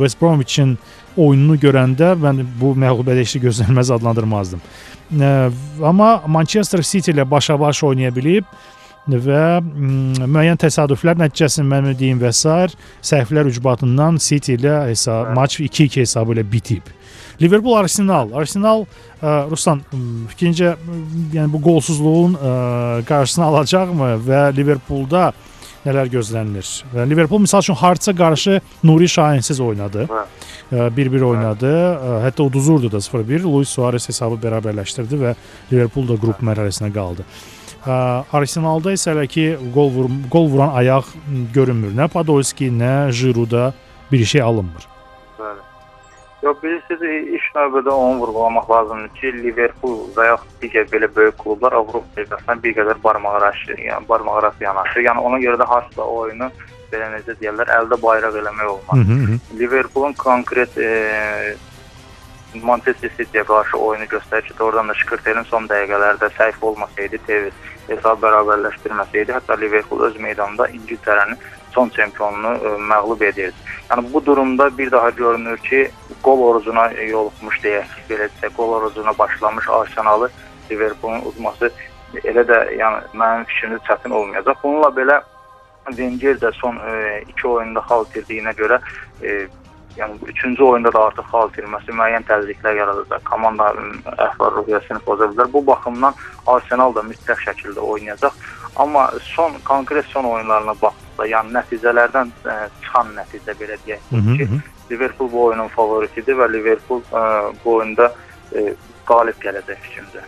[0.00, 0.72] West Bromwich-in
[1.14, 4.60] oyununu görəndə mən bu məğlubiyyəti gözlənilməz adlandırmazdım.
[5.86, 8.44] Amma Manchester City ilə başa-baş oynaya bilib
[9.10, 12.74] və müəyyən təsadüflər nəticəsində mənim deyim və sair
[13.06, 16.82] səhvlər ucbatından City ilə hesab maç 2-2 hesabı ilə bitib.
[17.40, 18.32] Liverpool Arsenal.
[18.36, 20.74] Arsenal ə, Ruslan m, fikrincə
[21.32, 22.50] yəni bu golsuzluğun ə,
[23.08, 25.30] qarşısını alacaqmı və Liverpoolda
[25.86, 26.68] nələr gözlənilir?
[26.92, 30.04] Və Liverpool məsəl üçün Hearts-a qarşı Nuri Şahinsiz oynadı.
[30.10, 31.70] Ə, 1-1 oynadı.
[31.70, 33.48] Ə, Hətta uduzurdu da 0-1.
[33.48, 35.34] Luis Suarez hesabı bərabərləşdirdi və
[35.72, 37.24] Liverpool da qrup mərhələsinə qaldı.
[37.80, 37.96] Ə,
[38.36, 41.08] Arsenalda isə hələ ki gol vur gol vuran ayaq
[41.56, 41.96] görünmür.
[41.96, 43.70] Nə Podolski, nə Giroud-da
[44.12, 44.89] bir şey alınmır.
[46.40, 47.02] Yox, bilirsiniz,
[47.36, 52.56] ilk növbədə onu vurğulamaq lazımdır ki, Liverpool və yaxud digər belə böyük klublar Avropa liqasına
[52.62, 55.02] bir qədər barmaq arası, yəni barmaq arası yanaşır.
[55.04, 56.48] Yəni ona görə də hansısa oyunu
[56.92, 59.04] belə necə deyirlər, əldə bayraq eləmək olmaz.
[59.60, 60.88] Liverpoolun konkret e,
[62.54, 67.52] Manchester City-yə qarşı oyunu göstərir ki, oradan da Şkrtelin son dəqiqələrdə səhv olmasaydı, tez
[67.90, 71.36] hesab bərabərləşdirməsəydi, hətta Liverpool öz meydanında İngiltərənin
[71.74, 73.68] son çempionunu ə, məğlub edirdi.
[73.90, 75.90] Yəni bu durumda bir daha görünür ki,
[76.22, 80.30] qol orucuna yoluxmuş deyək, belə desək, qol orucuna başlamış Arsenalı
[80.70, 81.72] Liverpoolun udması
[82.26, 84.58] elə də yəni mənim fikrimdə çətin olmayacaq.
[84.62, 85.20] Bununla belə
[85.90, 86.76] Wenger də son
[87.26, 88.78] 2 oyunda xal itirdiyinə görə
[89.22, 89.46] e,
[89.96, 93.24] yəni üçüncü oyunda da artıq xal itirməsi müəyyən təzyiqlər yaradacaq.
[93.30, 93.70] Komanda
[94.26, 95.50] əxlaq ruhiyyəsini poza bilər.
[95.52, 96.14] Bu baxımdan
[96.46, 98.36] Arsenal da mütləq şəkildə oynayacaq.
[98.76, 104.36] Amma son konkret son oyunlarına baxdıqda, yəni nəticələrdən ə, çıxan nəticə belə deyək Hı -hı
[104.36, 104.60] ki, -hı.
[104.90, 108.12] Liverpool bu oyunun favoritidir və Liverpool ə, bu oyunda
[108.52, 108.74] ə,
[109.06, 110.22] qalib gələcək fikrimcə.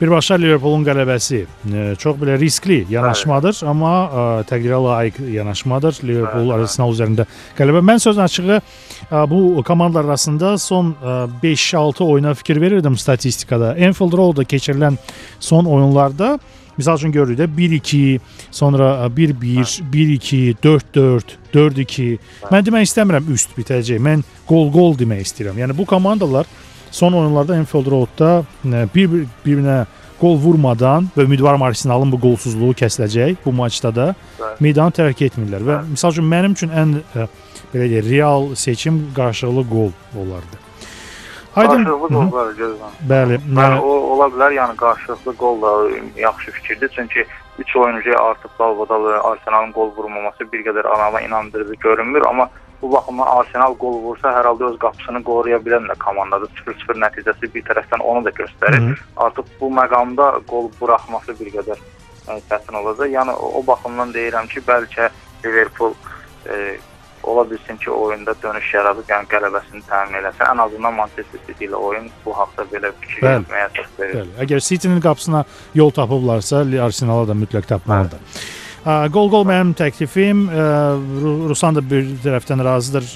[0.00, 5.98] Birbaşa Liverpoolun qələbəsi e, çox belə riskli yanaşmadır, amma ə, təqdirə layiq yanaşmadır.
[6.08, 6.64] Liverpool Bəli, bəli.
[6.64, 7.26] Arsenal üzərində
[7.58, 7.82] qələbə.
[7.84, 8.62] Mən sözün açığı ə,
[9.28, 13.74] bu komandalar arasında son ə, 5-6 oyuna fikir verirdim statistikada.
[13.76, 14.96] Anfield Road'da keçirilən
[15.38, 16.38] son oyunlarda
[16.80, 22.06] Misal üçün görürük də 1-2, sonra ə, 1-1, 1-2, 4-4, 4-2.
[22.48, 24.00] Mən demək istəmirəm üst bitəcək.
[24.00, 25.60] Mən gol-gol demək istəyirəm.
[25.60, 26.48] Yəni bu komandalar
[26.90, 29.82] son oyunlarda Anfield Roadda ə, bir bir-birinə
[30.20, 34.08] gol vurmadan və ümidvaram Arsenalın bu qolsuzluğu kəsiləcək bu maçda da
[34.60, 37.28] meydanı tərk etmirlər və misal üçün mənim üçün ən ə,
[37.74, 40.69] belə deyək, real seçim qarşılıqlı qol olardı.
[41.56, 41.84] Aydın.
[41.84, 42.96] Qarşılıqlı qollar gözləm.
[43.10, 43.36] Bəli.
[43.58, 45.72] Yəni ə, o ola bilər, yəni qarşılıqlı qol da
[46.20, 46.90] yaxşı fikirdir.
[46.94, 47.24] Çünki
[47.58, 52.50] 3 oyuncuya artıq dalbadal Arsenalın qol vurmaması bir qədər anama inandırıcı görünmür, amma
[52.82, 56.52] bu baxımdan Arsenal qol vursa hər halda öz qapısını qoruya bilən də komandadır.
[56.66, 58.78] 0-0 nəticəsi bir tərəfdən onu da göstərir.
[58.78, 58.96] Hı -hı.
[59.16, 61.78] Artıq bu məqamda qol buraxması bir qədər
[62.28, 63.10] ə, çətin olacaq.
[63.18, 65.10] Yəni o, o baxımdan deyirəm ki, bəlkə
[65.44, 65.94] Liverpool
[66.46, 66.78] e,
[67.22, 70.46] ola bilsin ki, oyunda dönüş yaradıb, yəni qələbəsini təmin eləsin.
[70.52, 73.44] Ən azından Manchester City ilə oyun bu haqda belə fikir Bəli.
[73.44, 74.14] etməyə əsas verir.
[74.20, 74.32] Bəli.
[74.46, 78.18] Əgər City-nin qapısına yol tapıblarsa, Arsenala da mütləq tapmalıdır.
[78.80, 80.46] Ə, Qol-qol mənim təklifim.
[81.50, 83.08] Ruslan da bir tərəfdən razıdır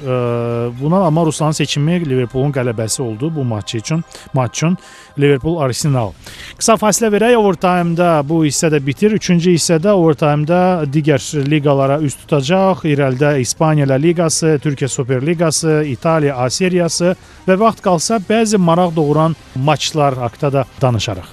[0.77, 4.05] buna, amma Ruslanın seçimi Liverpoolun qələbəsi oldu bu maç üçün.
[4.35, 4.77] Maç üçün
[5.19, 6.13] Liverpool Arsenal.
[6.59, 7.37] Qısa fasilə verək.
[7.41, 9.17] Overtime-da bu hissədə bitir.
[9.17, 12.85] Üçüncü hissədə overtime-da digər liqalara üst tutacaq.
[12.85, 17.17] İrəlidə İspaniya La Liqası, Türkiyə Super Liqası, İtaliya A seriyası
[17.49, 21.33] və vaxt qalsa bəzi maraq doğuran maçlar haqqında da danışarıq.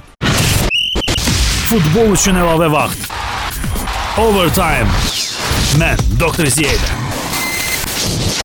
[1.67, 3.20] Futbol üçün əlavə vaxt.
[4.19, 4.91] Overtime.
[5.79, 6.49] Mən Dr.
[6.51, 7.10] Ziyədə.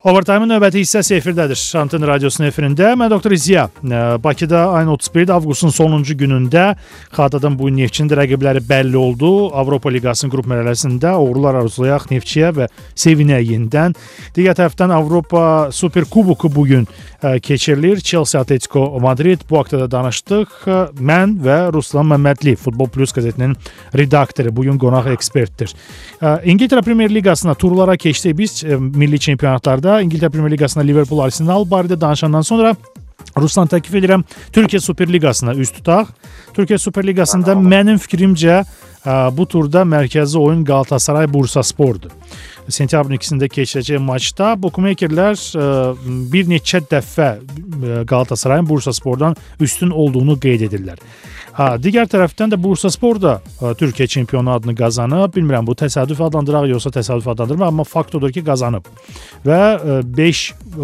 [0.06, 1.58] Overtime-ın növbəti hissəsi efirdədir.
[1.58, 2.92] Şantın radiosunun efirində.
[2.94, 3.32] Mən Dr.
[3.42, 3.64] Ziya.
[3.82, 6.76] Ə, Bakıda ayın 31 avqustun sonuncu günündə
[7.16, 9.30] Xatadın bu Neftçinin rəqibləri bəlli oldu.
[9.50, 13.96] Avropa Liqasının qrup mərhələsində uğurlar arzulayaq Neftçiyə və sevinək yenidən.
[14.36, 16.86] Digər tərəfdən Avropa Super Kuboku bu gün
[17.42, 17.98] keçirilir.
[17.98, 20.54] Chelsea Atletico Madrid bu haqqda da danışdıq.
[21.02, 23.58] Mən və Ruslan Məmmədli Futbol Plus qəzetinin
[23.98, 25.74] redaktoru bu gün qonaq ekspertdir.
[26.22, 30.02] İngiltərə Premyer Liqasına turlara keçdik biz milli çempionatlarda.
[30.02, 32.74] İngiltərə Premyer Liqasında Liverpool Arsenal barədə danışandan sonra
[33.36, 36.08] Ruslan təklif edirəm Türkiyə Super Liqasına üz tutaq.
[36.56, 42.10] Türkiyə Super Liqasında mənim fikrimcə ə, bu turda mərkəzi oyun Qalatasaray Bursaspordur.
[42.68, 45.68] Sentyabrın 2-sində keçiriləcək maçda bukmekerlər ə,
[46.32, 47.36] bir neçə dəfə
[48.08, 50.98] Qalatasarayın Bursaspordan üstün olduğunu qeyd edirlər.
[51.56, 55.32] Ha, digər tərəfdən də Bursaspor da ə, Türkiyə çempionu adını qazanıb.
[55.32, 58.84] Bilmirəm bu təsadüf adlandıraq yoxsa təsadüf adlandırmaq, amma fakt odur ki, qazanıb.
[59.46, 59.60] Və
[60.18, 60.42] 5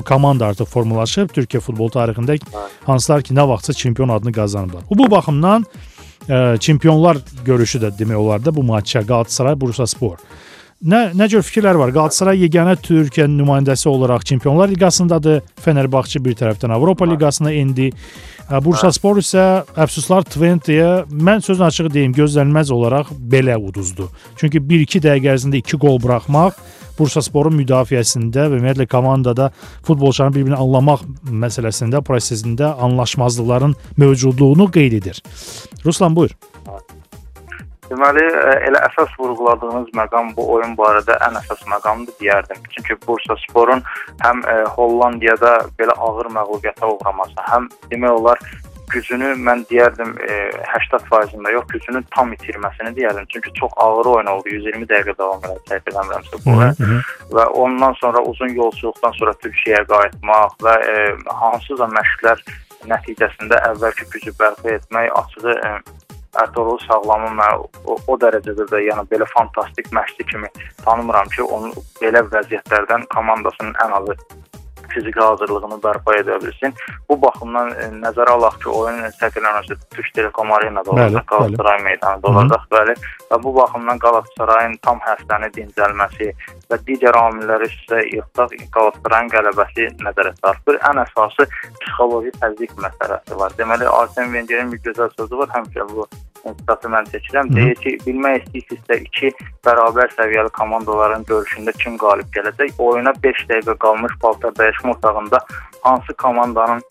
[0.08, 2.38] komanda artıq formalaşıb Türkiyə futbol tarixində
[2.86, 4.88] hansılar ki, nə vaxtsa çempion adını qazanıblar.
[4.88, 5.68] Bu baxımdan
[6.28, 10.16] ə, çempionlar görüşü də demək olar da bu maçça Qalatasaray Bursaspor.
[10.82, 11.92] Nə nə cür fikirlər var?
[11.94, 15.42] Qalatasaray yeganə Türkiyə nümayəndəsi olaraq Çempionlar Liqasındadır.
[15.62, 17.90] Fenerbahçe bir tərəfdən Avropa Liqasına endi.
[18.64, 24.10] Bursaspor isə əfsuslar Twenteyə mən sözün açığı deyim, gözlənilməz olaraq belə uduzdu.
[24.36, 26.58] Çünki 1-2 dəqiqə ərzində 2 gol buraxmaq
[26.98, 29.48] Bursasporun müdafiəsində və ümumiyyətlə komandada
[29.86, 35.22] futbolçuların bir-birini anlamaq məsələsində, prosesində anlaşmazlıqların mövcudluğunu qeyd edir.
[35.86, 36.36] Ruslan buyur.
[37.92, 42.64] Deməli, e, elə əsas vurğuladığınız məqam bu oyun barədə ən əsas məqamdır deyərdim.
[42.72, 43.84] Çünki Bursasporun
[44.24, 48.40] həm e, Hollandiyada belə ağır məğlubiyyətə uğraması, həm demək olar
[48.92, 50.38] gücünü mən deyərdim e,
[50.72, 53.28] 80%-ində yox, gücünü tam itirməsini deyərdim.
[53.32, 54.56] Çünki çox ağır oyun oldu.
[54.56, 56.56] 120 dəqiqə davam elədi, səhv eləmirəmsə bu.
[57.36, 60.98] Və ondan sonra uzun yolçuluqdan sonra Türkiyəyə qayıtmaq və e,
[61.44, 62.44] hansısa məşqlər
[62.90, 65.58] nəticəsində əvvəlki gücü bərpa etmək açığı
[66.40, 70.48] Ertuğrul sağlamı mən o, o dərəcədə də yəni belə fantastik məşqçi kimi
[70.84, 74.16] tanımıram ki, onun belə vəziyyətlərdən komandasının ən azı
[74.94, 76.74] fiziki hazırlığını bərpa edə bilsin.
[77.10, 82.66] Bu baxımdan e, nəzərə alaq ki, oyun səhvlənirsə Türk Telekom Arenada olacaq, Qalatasaray meydanında olacaq,
[82.72, 82.96] bəli.
[83.30, 86.32] Və bu baxımdan Qalatasarayın tam həftəni dincəlməsi
[86.70, 90.80] və digər amilləri üstə yığsaq Qalatasarayın qələbəsi nəzərə çarpır.
[90.90, 93.56] Ən əsası psixoloji təzyiq məsələsi var.
[93.58, 96.06] Deməli, Arsene Wengerin bir gözəl sözü var, həmişə bu
[96.62, 97.50] statı mən seçirəm.
[97.56, 99.30] Deyir ki, bilmək istəyirsinizsə iki
[99.66, 102.74] bərabər səviyyəli komandaların görüşündə kim qalib gələcək?
[102.78, 105.44] Oyuna 5 dəqiqə qalmış paltar dəyişmə otağında
[105.82, 106.82] hansı komandanın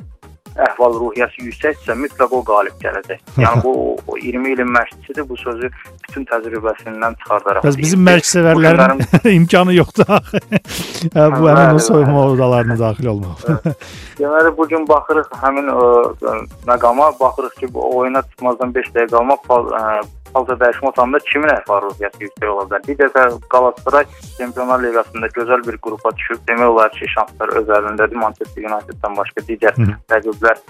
[0.60, 3.22] əhval-ruhiyyəsi yüksəksə mütləq o qalib gələcək.
[3.40, 3.74] Yəni bu
[4.08, 5.28] o 20 ilin məşqçisidir.
[5.30, 5.70] Bu sözü
[6.08, 7.66] bütün təcrübəsindən çıxardaraq.
[7.66, 9.04] Bəs bizim məşqçilərin
[9.38, 10.42] imkanı yoxdur axı.
[11.16, 13.46] hə, bu həmin o soyunma odalarına daxil olmaq.
[14.20, 15.86] Deməli bu gün baxırıq həmin o
[16.68, 19.48] məqama baxırıq ki, bu oyuna çıxmazdan 5 dəqiqə qalmaq
[20.34, 22.86] Halca dəyişmə otağında kimin əhval ruhiyyəti yüksək ola bilər?
[22.88, 24.06] Bir dəfə Qalatasaray
[24.38, 26.40] Çempionlar Liqasında gözəl bir qrupa düşüb.
[26.48, 28.22] Demək olar ki, şanslar öz əlindədir.
[28.24, 29.76] Manchester United-dan başqa digər
[30.14, 30.64] rəqiblər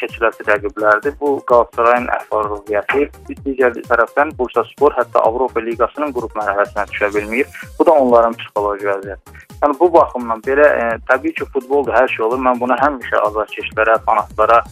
[0.00, 1.14] keçiləsi rəqiblərdir.
[1.20, 3.08] Bu Qalatasarayın əhval ruhiyyəti.
[3.44, 7.48] Digər tərəfdən Bursaspor hətta Avropa Liqasının qrup mərhələsinə düşə bilmir.
[7.78, 9.40] Bu da onların psixoloji vəziyyəti.
[9.60, 12.40] Yəni bu baxımdan belə e, təbii ki, futbolda hər şey olur.
[12.46, 14.62] Mən bunu həmişə azarkeşlərə, fanatlara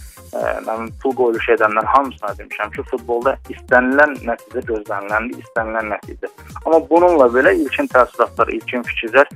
[0.66, 6.32] mən pul qoyuluş edənlər hamısına demişəm ki, futbolda istənilən nəticə gözləniləndir, istənilən nəticə.
[6.64, 9.30] Amma bununla belə ilkin təəssüratlar, ilkin fikirlər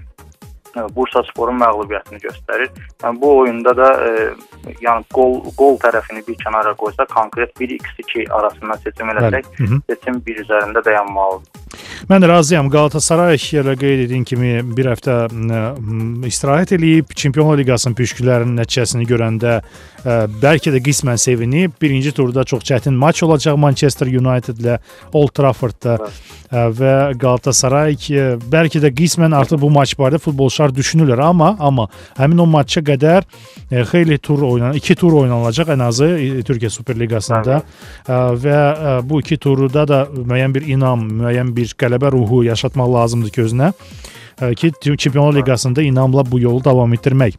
[0.97, 2.71] Bursa Sporun məğlubiyyətini göstərir.
[3.03, 4.29] Yəni bu oyunda da e,
[4.85, 9.51] yəni qol qol tərəfini bir kənara qoysa, konkret 1x2 arasından seçim eləsək,
[9.91, 11.63] seçim 1 üzərində dayanmalıdır.
[12.11, 12.69] Mən razıyam.
[12.73, 15.15] Qalatasaray yerə qeyd etdiyim kimi bir həftə
[16.29, 21.77] istirahət eləyib Çempionlar Liqasının püşkülərinin nəticəsini görəndə ə, bəlkə də qismən sevinib.
[21.83, 24.79] Birinci turda çox çətin maç olacaq Manchester United-lə
[25.13, 30.21] Old Trafford-da ə, və Qalatasaray ə, bəlkə də qismən artıq bu maç barədə
[30.63, 33.25] futbolçular düşünürlər, amma amma həmin o maça qədər
[33.71, 36.09] ə, xeyli tur oynan, 2 tur oynanılacaq ən azı
[36.47, 37.63] Türkiyə Super Liqasında
[38.07, 42.93] ə, və ə, bu 2 turda da müəyyən bir inam, müəyyən bir qələbə ruhu yaşatmaq
[42.95, 43.73] lazımdır ki özünə
[44.57, 47.37] ki Çempionlar Liqasında inamla bu yolu davam etdirmək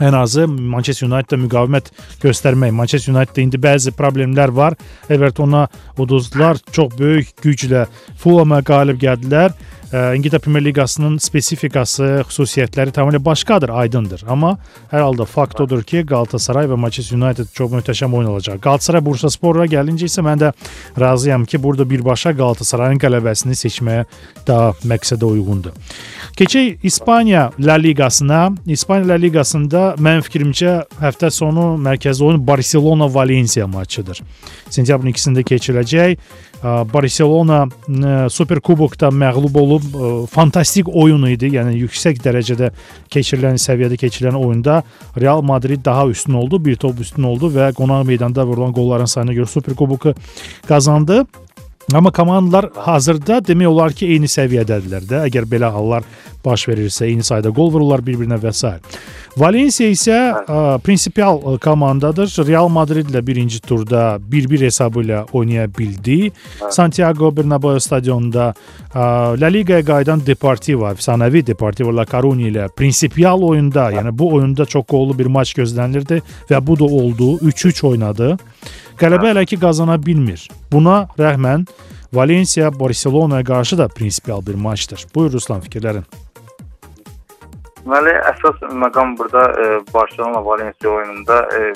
[0.00, 1.90] ən azı Manchester United-da müqavimət
[2.22, 2.72] göstərmək.
[2.72, 4.76] Manchester United-da indi bəzi problemlər var.
[5.12, 5.66] Evertona
[6.00, 6.56] uduzdular.
[6.72, 7.84] Çox böyük güclə
[8.16, 9.52] Fulham-a qalib gəldilər.
[9.90, 14.20] İngiltərə Premyer Liqasının spesifikası, xüsusiyyətləri tamamilə başqadır, aydındır.
[14.30, 14.52] Amma
[14.92, 18.60] hər halda fakt odur ki, Galatasaray və Manchester United çox möhtəşəm oyun olacaq.
[18.62, 20.52] Galatasaray Bursaspor'a gəlincə isə mən də
[21.00, 24.04] razıyam ki, burada birbaşa Galatasarayın qələbəsini seçməyə
[24.46, 25.74] daha məqsədə uyğundur.
[26.38, 28.44] Keçək İspaniya La Liqasına.
[28.70, 34.22] İspaniya La Liqasında mənim fikrimcə həftə sonu mərkəzi oyun Barselona-Valensiya maçıdır.
[34.70, 36.16] Sentyabrın 2-sində keçiriləcək.
[36.92, 37.64] Barselona
[38.30, 39.79] Superkubokda məğlub olub
[40.30, 41.52] fantastik oyun idi.
[41.56, 42.70] Yəni yüksək dərəcədə
[43.12, 44.82] keçirilən səviyyədə keçirilən oyunda
[45.20, 49.36] Real Madrid daha üstün oldu, bir top üstün oldu və qonaq meydanda vurulan qolların sayına
[49.38, 50.14] görə Superkuboku
[50.68, 51.24] qazandı.
[51.94, 55.22] Amma komandalar hazırda demək olar ki, eyni səviyyədədirlər də.
[55.26, 56.04] Əgər belə hallar
[56.44, 58.70] baş verirsə, eyni sayda gol vururlar bir-birinə və s.
[59.38, 62.30] Valensiya isə ə, prinsipial komandadır.
[62.46, 66.32] Real Madrid ilə birinci turda 1-1 hesabı ilə oynaya bildi.
[66.70, 69.04] Santiago Bernabéu stadionunda ə,
[69.40, 74.86] La Liqaya qayıdan Deportivo, əfsanəvi Deportivo La Coruña ilə prinsipial oyunda, yəni bu oyunda çox
[74.90, 77.36] qollu bir maç gözlənilirdi və bu da oldu.
[77.42, 78.36] 3-3 oynadı.
[79.00, 80.42] Qələbə hələ ki qazana bilmir.
[80.72, 81.64] Buna rəğmən
[82.12, 85.06] Valensiya Barselonaya qarşı da prinsipial bir maçdır.
[85.14, 86.04] Buyur Ruslan fikirlərin.
[87.80, 91.72] Deməli, əsas məqam burada e, Barcelona Valensiya oyununda e,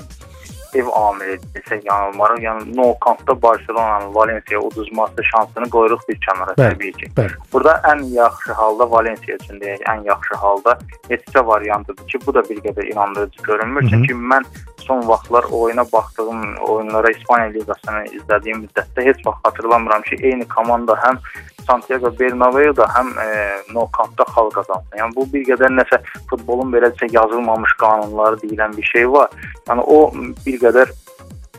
[0.75, 2.43] ev amili desək yanılmarıq.
[2.45, 7.11] Yəni no kampda Barselonanın Valensiya uduzması şansını qoyuruq bir kənara bəli, təbii ki.
[7.17, 7.41] Bəli.
[7.53, 10.79] Burada ən yaxşı halda Valensiya üçün deyək, ən yaxşı halda
[11.11, 13.83] neçə variantıdır ki, bu da bir qədər inandırıcı görünmür.
[13.83, 13.91] Hı -hı.
[13.91, 14.45] Çünki mən
[14.87, 20.97] son vaxtlar oyuna baxdığım oyunlara İspaniya liqasını izlədiyim müddətdə heç vaxt xatırlamıram ki, eyni komanda
[21.05, 21.21] həm
[21.67, 23.29] Santiago Bernabeu-da həm e,
[23.73, 24.99] Nou Camp-da xal qazansın.
[25.01, 29.33] Yəni bu bir qədər nəsə futbolun beləcə yazılmamış qanunları deyilən bir şey var.
[29.69, 29.99] Yəni o
[30.47, 30.93] bir qədər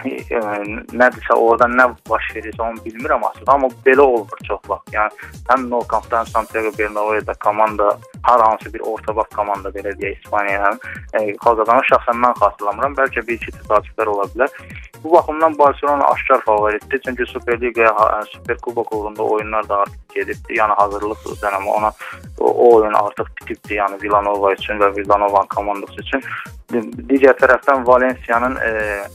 [0.05, 0.39] e,
[1.01, 4.93] nədirsə orada nə baş verirsə onu bilmirəm aslında, amma belə olur çox vaxt.
[4.95, 7.91] Yəni həm Nou Camp-da, həm Santiago Bernabeu-da komanda
[8.27, 10.79] hər hansı bir orta vaxt komanda belə deyək İspaniyanın
[11.13, 12.97] e, xalqadanı şəxsən mən xatırlamıram.
[12.99, 14.59] Bəlkə bir iki təsadüflər ola bilər.
[15.03, 17.01] Bu baxımdan Barselona aşkar favoritdir.
[17.05, 20.53] Çünki Super Liqaya, Super Kubok uğrunda oyunlar da artıq gedibdi.
[20.59, 21.91] Yəni hazırlıq dönəmi ona
[22.39, 23.73] o, o oyun artıq bitibdi.
[23.73, 26.23] Yəni Villanova üçün və Villanova komandası üçün.
[27.09, 29.05] Digər tərəfdən Valensiyanın e, e,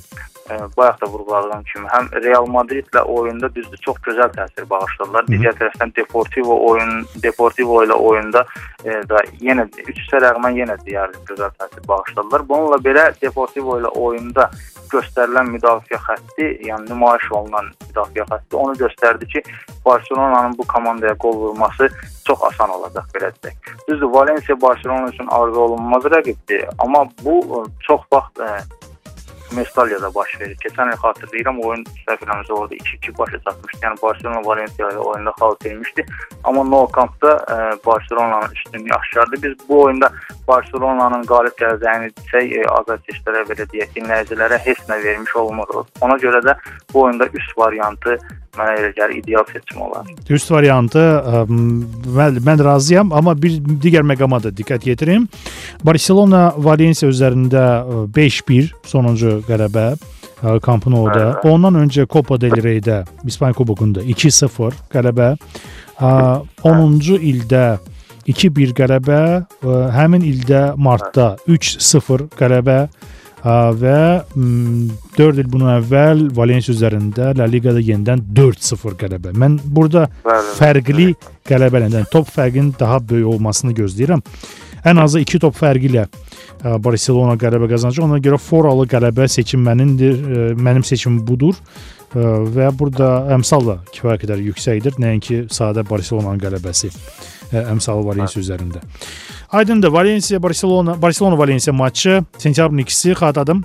[0.77, 5.29] bayaq da vurğuladığım kimi həm Real Madridlə oyunda düzdür çox gözəl təsir bağışladılar.
[5.29, 8.45] Digər tərəfdən Deportivo oyun Deportivo ilə oyunda
[8.85, 12.47] e, da yenə üçsə rəğmən yenə deyərli gözəl təsir bağışladılar.
[12.49, 14.51] Bununla belə Deportivo ilə oyunda
[14.91, 19.43] göstərilən müdafiə xətti, yəni nümayiş olunan müdafiə xətti onu göstərdi ki,
[19.85, 21.89] Barselonanın bu komandaya qol vurması
[22.27, 23.71] çox asan olacaq belə deyək.
[23.89, 28.51] Düzdür, Valensiya Barselona üçün arzu olunmaz rəqibdir, amma bu çox vaxt e,
[29.57, 30.57] Mestaliyada baş verir.
[30.65, 33.81] Keçən il xatırlayıram, oyun səhvlərimizə orada 2-2 başa çatmışdı.
[33.87, 36.07] Yəni Barselona Valensiya ilə oyunda xal vermişdi.
[36.45, 39.43] Amma Nou Camp-da e, Barselonanın üstünlüyü aşkardı.
[39.43, 40.13] Biz bu oyunda
[40.49, 45.87] Barselonanın qalib gələcəyini desək, e, azarkeşlərə belə deyək, dinləyicilərə heç nə vermiş olmuruq.
[46.01, 46.57] Ona görə də
[46.95, 48.19] bu oyunda üst variantı
[48.59, 50.07] mənə elə gəlir ideal seçim olar.
[50.31, 55.29] Üst variantı ə, mən, mən razıyam, amma bir digər məqama da diqqət yetirim.
[55.87, 57.67] Barselona Valensiya üzərində
[58.17, 59.93] 5-1 sonuncu qələbə
[60.65, 61.41] Camp Nou-da.
[61.45, 65.35] Ondan öncə Copa del Rey-də, İspaniya Kubokunda 2-0 qələbə.
[66.01, 67.65] 10-cu ildə
[68.31, 69.21] 2-1 qələbə,
[69.97, 72.79] həmin ildə martda 3-0 qələbə
[73.45, 73.99] və
[75.17, 79.33] 4 il bundan əvvəl Valensiya üzərində La Liqada yenidən 4-0 qələbə.
[79.33, 81.07] Mən burada bəli, fərqli
[81.49, 84.23] qələbələrdən top fərqinin daha böyük olmasını gözləyirəm.
[84.85, 86.07] Ən azı 2 top fərqi ilə
[86.83, 88.05] Barselona qələbə qazanacaq.
[88.07, 90.55] Ona görə foralı qələbə seçim mənindir.
[90.57, 91.59] Mənim seçimim budur
[92.15, 94.97] və burada əmsal da kifayət qədər yüksəkdir.
[95.03, 96.91] Nəinki sadə Barselonanın qələbəsi
[97.61, 98.83] əmsalı Valensiya üzərində.
[99.51, 99.93] Aydındır.
[99.93, 103.65] Valensiya Barselona Barselona Valensiya matçı sentyabrın 2-si xatırladım.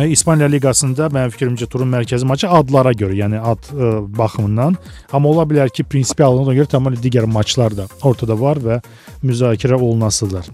[0.00, 4.78] İspaniya liqasında mənim fikrimcə turun mərkəzi maçı adlara görə, yəni ad ə, baxımından,
[5.12, 8.78] amma ola bilər ki, prinsipiallığına görə tamamilə digər maçlar da ortada var və
[9.22, 10.48] müzakirə olunasıdır.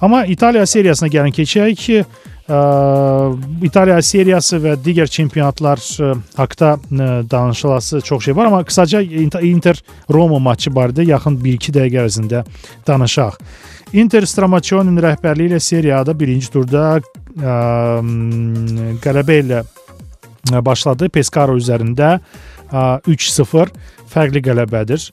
[0.00, 2.04] Amma İtaliya seriyasına gəlin keçək ki,
[2.48, 9.02] İtaliya seriyası və digər çempionatlar ə, haqqında ə, danışılası çox şey var, amma qısaca
[9.44, 9.76] Inter
[10.08, 12.44] Roma matçı barədə yaxın 1-2 dəqiqə ərzində
[12.88, 13.36] danışaq.
[13.92, 17.58] Inter Stramaçoninin rəhbərliyi ilə seriyada birinci turda ə,
[19.04, 19.62] qələbə ilə
[20.64, 21.10] başladı.
[21.12, 22.18] Pescara üzərində
[22.72, 23.72] 3-0
[24.08, 25.08] fərqli qələbədir.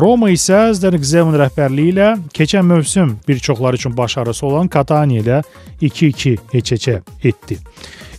[0.00, 5.42] Roma isə Zdenek Zeman rəhbərliyi ilə keçən mövsüm bir çoxları üçün başarısı olan Katania ilə
[5.82, 7.58] 2-2 heç-heçə etdi.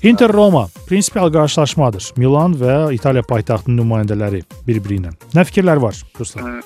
[0.03, 2.13] Inter Roma prinsipial qarşılaşmadır.
[2.17, 5.11] Milan və İtaliya paytaxtının nümayəndələri bir-biri ilə.
[5.37, 6.63] Nə fikirlər var Ruslan?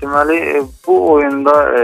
[0.00, 1.82] Deməli bu oyunda e,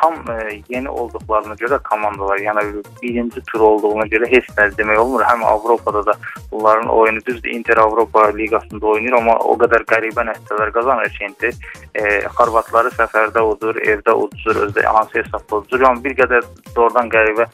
[0.00, 5.24] tam e, yeni olduqlarına görə komandalar, yəni birinci tur olduğuna görə heç nə demək olmur.
[5.28, 6.14] Həm Avropada da
[6.52, 7.50] bunların oyunu düzdür.
[7.50, 11.52] Inter Avropa liqasında oynayır, amma o qədər qəribə nəticələr qazanır ki, Inter
[11.94, 12.04] e,
[12.38, 15.84] Xorvatları səfərdə udur, evdə udur, özdə hansı hesabda udur.
[15.86, 17.48] Yəni bir qədər doğrudan qəribə.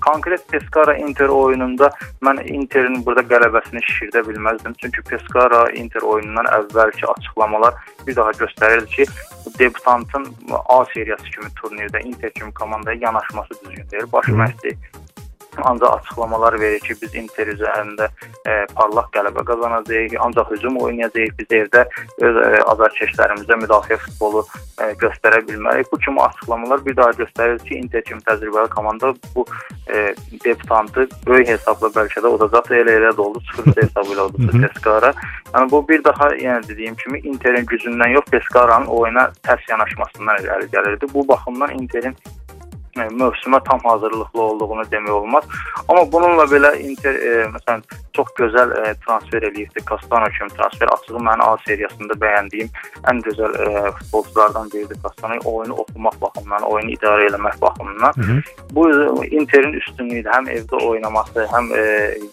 [0.00, 1.90] Konkret Pescara Inter oyununda
[2.24, 4.74] mən Interin burada qələbəsini şişirdə bilməzdim.
[4.80, 7.74] Çünki Pescara Inter oyunundan əvvəlki açıqlamalar
[8.06, 9.04] bir daha göstərirdi ki,
[9.58, 10.26] debutantın
[10.68, 14.12] A seriyası kimi turnirdə Inter kimi komandaya yanaşması düzgün deyil.
[14.12, 14.76] Baş məşqçi
[15.64, 18.08] ancaq açıqlamalar verir ki, biz Inter üzərində
[18.46, 21.84] e, parlaq qələbə qazanacağıq, ancaq hücum oynayacağıq, biz evdə
[22.28, 24.44] öz e, azarkeşlərimizə müdafiə futbolu
[24.80, 25.92] e, göstərə bilmərik.
[25.92, 29.46] Bu kimi açıqlamalar bir daha göstərir ki, Inter kimi təcrübəli komanda bu
[29.88, 32.72] e, debutantı böyük hesabla bəlkə də udacaq.
[32.80, 35.12] Elə elə də oldu, 0 hesabı ilə oldu Pescara.
[35.54, 40.70] Yəni bu bir daha yəni dediyim kimi Interin gücündən yox, Pescaranın oyuna tərs yanaşmasından irəli
[40.74, 41.08] gəlirdi.
[41.14, 42.16] Bu baxımdan Interin
[42.96, 45.44] mövsümə tam hazırlıqlı olduğunu demək olmaz.
[45.88, 47.82] Amma bununla belə Inter e, məsələn
[48.16, 49.84] çox gözəl e, transfer eləyibdi.
[49.90, 52.70] Castano kimi transfer açığı mənim A seriyasında bəyəndiyim
[53.10, 54.96] ən gözəl e, futbolçulardan biridir.
[55.02, 58.12] Castano oyunu oxumaq baxımından, oyunu idarə etmək baxımından.
[58.16, 58.42] Hı -hı.
[58.70, 58.90] Bu
[59.24, 61.82] Interin üstünlüyü həm evdə oynaması, həm e,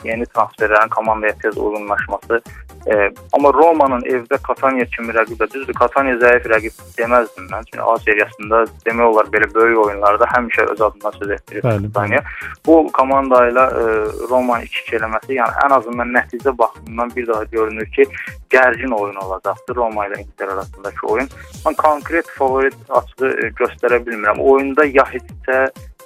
[0.04, 2.42] yeni transferlərin komandaya tez uyğunlaşması
[2.88, 7.66] E, amma Romanın evdə Katanya kimi rəqibə düzdür, Katanya zəif rəqib deməzdim mən.
[7.68, 12.24] Çünki A seriyasında demək olar belə böyük oyunlarda həmişə öz adından söz etdirir Katanya.
[12.66, 13.84] Bu komanda ilə e,
[14.30, 18.06] Romanı 2-2 eləməsi, yəni ən azından nəticə baxımından bir daha görünür ki,
[18.50, 21.30] gərgin oyun olacaqdır Roma ilə Inter arasındakı oyun.
[21.66, 24.40] Mən konkret favorit açığı e, göstərə bilmirəm.
[24.40, 25.24] Oyunda ya heç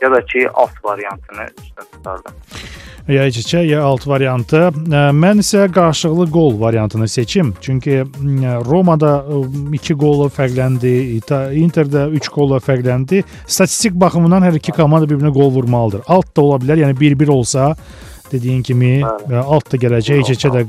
[0.02, 2.34] ya da ki alt variantını üstün tutardım
[3.10, 4.68] ya iç-içə, ya alt variantı.
[5.18, 7.54] Mən isə qarşılıqlı qol variantını seçim.
[7.62, 8.04] Çünki
[8.68, 9.24] Romada
[9.74, 10.94] 2 qolla fərqləndi,
[11.64, 13.24] Interdə 3 qolla fərqləndi.
[13.48, 16.06] Statistik baxımından hər iki komanda bir-birinə qol vurmalıdır.
[16.08, 17.72] Alt da ola bilər, yəni 1-1 olsa
[18.32, 19.42] dediyin kimi Bəli.
[19.42, 20.64] alt da gələcək, iç-içə də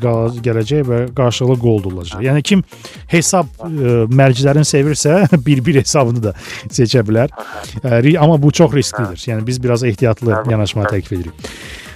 [0.47, 2.23] gələcək və qarşılıqlı qol olacaq.
[2.25, 2.65] Yəni kim
[3.13, 6.35] hesab ə, mərcilərini sevirsə 1-1 hesabını da
[6.71, 7.33] seçə bilər.
[7.83, 9.23] Ə, amma bu çox risklidir.
[9.33, 11.49] Yəni biz biraz ehtiyatlı yanaşma təklif edirik.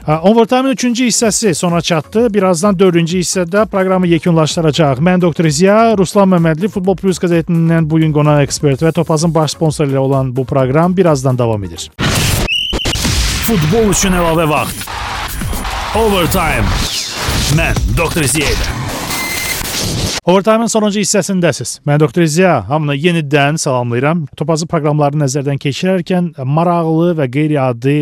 [0.07, 2.29] Overtime-ın 3-cü hissəsi sona çatdı.
[2.35, 5.01] Birazdan 4-cü hissədə proqramı yekunlaşdıracaq.
[5.03, 9.57] Mən doktor Ziya, Ruslan Məmmədli Futbol Plus qəzetindən bu gün qonaq ekspert və Topazın baş
[9.59, 11.91] sponsoru ilə olan bu proqram birazdan davam edir.
[13.47, 14.87] Futbol üçün əlavə vaxt.
[15.97, 16.69] Overtime.
[17.57, 18.86] Mən doktor Ziya ilə.
[20.27, 21.77] Overtime-ın sonuncu hissəsindəsiz.
[21.87, 24.25] Mən Doktor Ziya, hamını yenidən salamlayıram.
[24.37, 27.95] Topazı proqramlarını nəzərdən keçirərkən maraqlı və qeyri-adi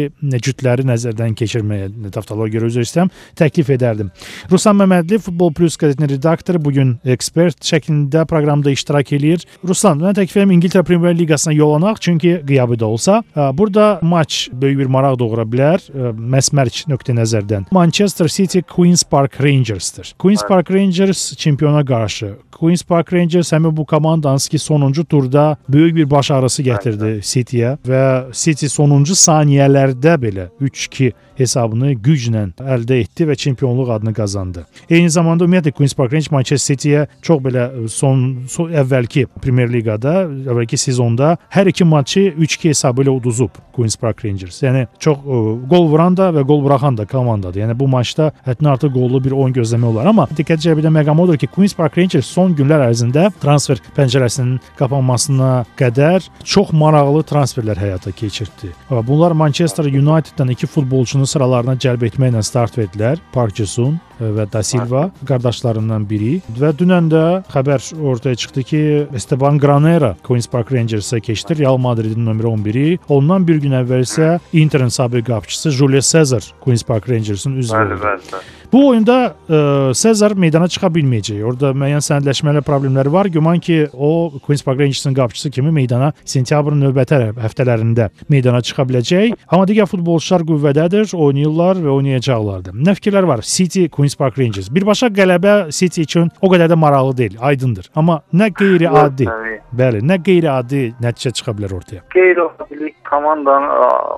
[0.47, 4.09] cütləri nəzərdən keçirməyə təftaloq görə üzr istəyirəm, təklif edərdim.
[4.49, 9.45] Ruslan Məmmədli Futbol Plus qəzetinin redaktoru bu gün ekspert şəklində proqramda iştirak eləyir.
[9.61, 13.19] Ruslan, mən təklif edirəm İngiltərə Premyer Liqasına yollanaq, çünki qiyabı da olsa,
[13.53, 15.85] burada maç böyük bir maraq doğura bilər.
[16.17, 17.69] Məsmərc nöqteyi-nəzərdən.
[17.71, 20.15] Manchester City Queens Park Rangers'dır.
[20.19, 22.35] Queens Park Rangers çempiona qarşı qarşı.
[22.53, 27.77] Queens Park Rangers həmin bu komandanız ki, sonuncu turda böyük bir baş ağrısı gətirdi City-yə
[27.89, 34.65] və City sonuncu saniyələrdə belə 3-2 hesabını güclə əldə etdi və çempionluq adını qazandı.
[34.91, 40.25] Eyni zamanda ümumiyyətlə Queens Park Rangers Manchester City-yə çox belə son, son əvvəlki Premyer Liqada,
[40.51, 44.61] əvvəlki sezonda hər iki maçı 3-2 hesabı ilə uduzub Queens Park Rangers.
[44.63, 47.65] Yəni çox ə, gol vuran da və gol buraxan da komandadır.
[47.65, 50.11] Yəni bu maçda həddən artıq qollu bir oyun gözləmək olar.
[50.11, 55.65] Amma diqqət cəlb məqam odur ki, Queens Park Rangers son günlər ərzində transfer pəncərəsinin qapanmasına
[55.79, 58.73] qədər çox maraqlı transferlər həyata keçirdi.
[58.91, 63.21] Bunlar Manchester United-dan iki futbolçunu onun sıralarına cəlb etməklə start verdilər.
[63.33, 68.81] Park Ji-sung və Da Silva qardaşlarından biri və dünən də xəbər ortaya çıxdı ki,
[69.17, 71.57] Esteban Granera Queens Park Rangers-a keçdi.
[71.63, 72.99] Real Madridin nömrə 11-i.
[73.09, 77.99] Ondan bir gün əvvəl isə Interin sabiq qapıçısı Julius Caesar Queens Park Rangers-in üzvü oldu.
[78.05, 78.45] Bəli, bəli.
[78.75, 79.17] Bu oyunda
[79.47, 79.59] ə,
[79.95, 81.43] Caesar meydana çıxa bilməyəcək.
[81.47, 83.29] Orada müəyyən sənədləşməli problemləri var.
[83.31, 89.37] Güman ki, o Queens Park Rangers-in qapıçısı kimi meydana sentyabrın növbəti həftələrində meydana çıxa biləcək.
[89.47, 92.75] Amma digər futbolçular qüvvədədir, oynayırlar və oynayacaqlar da.
[92.75, 93.45] Nə fikirlər var?
[93.47, 94.73] City Queens Park Rangers.
[94.75, 97.93] Birbaşa qələbə City üçün o qədər də maraqlı deyil, aydındır.
[97.95, 99.31] Amma nə qeyri-adi,
[99.71, 102.03] bəli, nə qeyri-adi nəticə çıxa bilər ortaya.
[102.17, 103.69] Qeyri-adilik komandanın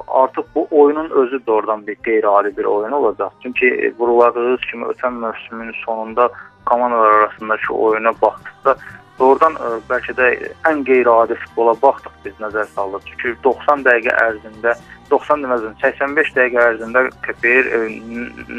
[0.08, 3.30] artıq bu oyunun özü doğrudan bir qeyri-adi bir oyun olacaq.
[3.42, 6.28] Çünki vurguladığınız kimi ötən mövsümün sonunda
[6.66, 8.76] komandalar arasındakı oyuna baxdıqda
[9.18, 10.26] doğrudan ə, bəlkə də
[10.70, 13.06] ən qeyri-adi futbola baxdıq biz nəzər saldıq.
[13.10, 14.74] Çünki 90 dəqiqə ərzində
[15.10, 17.80] 90 deməzdim, 85 dəqiqə ərzində KPR e,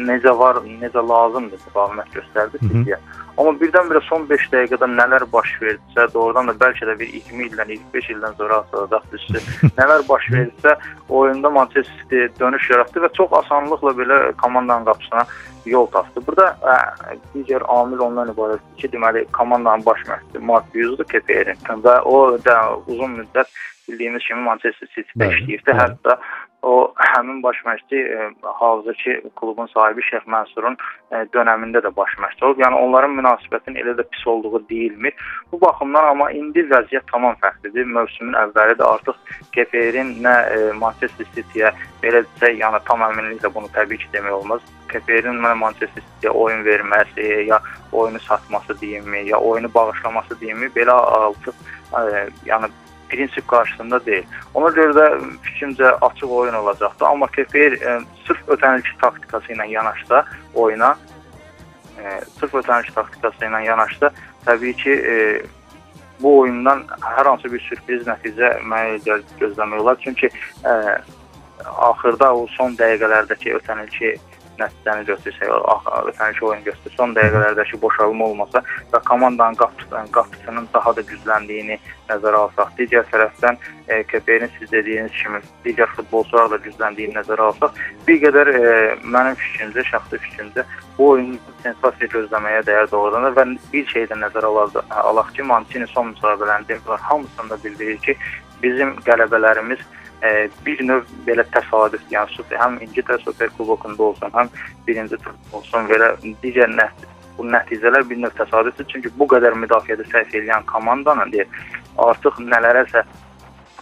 [0.10, 3.00] necə var, necə lazımdır müqavimət göstərdi Cityyə.
[3.38, 7.74] Amma birdən-birə son 5 dəqiqədə nələr baş verdisə, doğrudan da bəlkə də bir 20 ildən,
[7.76, 9.44] 25 ildən sonra asılacaq düşsə,
[9.80, 10.74] nələr baş verdisə,
[11.20, 15.26] oyunda Manchester City dönüş yaratdı və çox asanlıqla belə komandanın qapısına
[15.70, 16.24] yol tapdı.
[16.28, 21.98] Burada ə, digər amil ondan ibarətdir ki, deməli komandanın baş məşqçisi Mark Hughes-dur KPR-in və
[22.10, 22.58] o da
[22.88, 23.54] uzun müddət
[23.88, 25.78] bildiyimiz kimi Manchester City-də işləyirdi.
[25.78, 26.18] Hətta
[26.62, 30.78] o həmin baş məşqçi e, hazırki klubun sahibi Şeyx Mənsurun
[31.12, 32.62] e, dövründə də baş məşqçi olub.
[32.66, 35.14] Yəni onların münasibətinin elə də pis olduğu deyilmir.
[35.52, 37.86] Bu baxımdan amma indi vəziyyət tamam fərqlidir.
[37.86, 38.86] Mövsümün əvvəlidir.
[38.88, 39.22] Artıq
[39.54, 44.66] KPR-in nə e, Manchester City-yə belə desək, yəni tam əminliklə bunu təbii ki demək olmaz.
[44.90, 50.98] KPR-in nə Manchester City-yə oyun verməsi, ya oyunu satması deyimmi, ya oyunu bağışlaması deyimmi belə
[51.22, 51.56] artıq
[52.46, 52.70] yəni
[53.10, 54.26] prinsip qarşısında deyil.
[54.54, 55.08] Ona görə də
[55.46, 57.06] fikrimcə açıq oyun olacaqdı.
[57.06, 60.96] Amma KPR e, sırf ötənilki taktikası ilə yanaşsa oyuna,
[62.00, 64.12] e, sırf ötənilki taktikası ilə yanaşsa
[64.46, 65.16] təbii ki, e,
[66.20, 70.00] bu oyundan hər hansı bir sürpriz nəticə mənə gözləmək olar.
[70.02, 70.30] Çünki
[70.66, 70.74] ə,
[71.66, 74.16] axırda o son dəqiqələrdəki ötən ilki
[74.60, 75.52] nəticəni göstərsək,
[76.12, 78.62] ötən ilki oyun göstərsək, son dəqiqələrdəki boşalma olmasa
[78.94, 81.80] və komandanın qapıçısının, qapıçısının daha da gücləndiyini
[82.10, 87.82] nəzərə alsaq, digər tərəfdən e, KPR-in siz dediyiniz kimi digər futbolçular da gücləndiyini nəzərə alsaq,
[88.08, 88.64] bir qədər e,
[89.04, 90.66] mənim fikrimcə, şəxsi fikrimcə
[90.98, 95.46] bu oyun sensasiya gözləməyə dəyər doğrudan da və bir şey də nəzərə alaq, alaq ki,
[95.48, 98.18] Mancini son müsahibələrində hamısında bildirir ki,
[98.64, 99.84] bizim qələbələrimiz
[100.24, 104.50] e, bir növ belə təsadüf, yəni super, həm İngiltərə Super Kubokunda olsun, həm
[104.88, 106.14] birinci turda olsun, belə
[106.44, 108.88] digər nəticə bu nəticələr bir növ təsadüfdür.
[108.92, 111.48] Çünki bu qədər müdafiədə səhv edən komandanın deyir,
[112.02, 113.04] artıq nələrəsə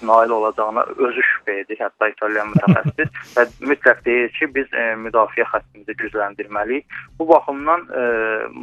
[0.05, 5.47] nail olacağına özü şübhə edir, hətta İtaliyan mütəxəssis və mütləq deyir ki, biz e, müdafiə
[5.53, 6.97] xəttimizi gücləndirməliyik.
[7.19, 8.03] Bu baxımdan e,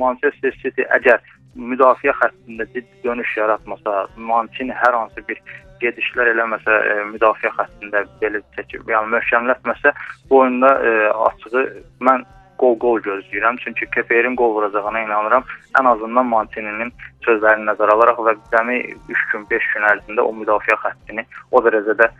[0.02, 1.22] Manchester City əgər
[1.56, 5.40] müdafiə xəttində ciddi dönüş yaratmasa, Mancini hər hansı bir
[5.82, 9.94] gedişlər eləməsə, e, müdafiə xəttində belə çəkib, yəni möhkəmlətməsə,
[10.30, 10.94] bu oyunda e,
[11.28, 11.66] açığı
[12.08, 12.24] mən
[12.62, 13.58] qol-qol gözləyirəm.
[13.62, 15.44] Çünki KPR-in qol vuracağına inanıram.
[15.78, 16.92] Ən azından Mantininin
[17.26, 18.78] sözlərini nəzərə alaraq və cəmi
[19.08, 22.10] 3 gün, 5 gün ərzində o müdafiə xəttini o dərəcədə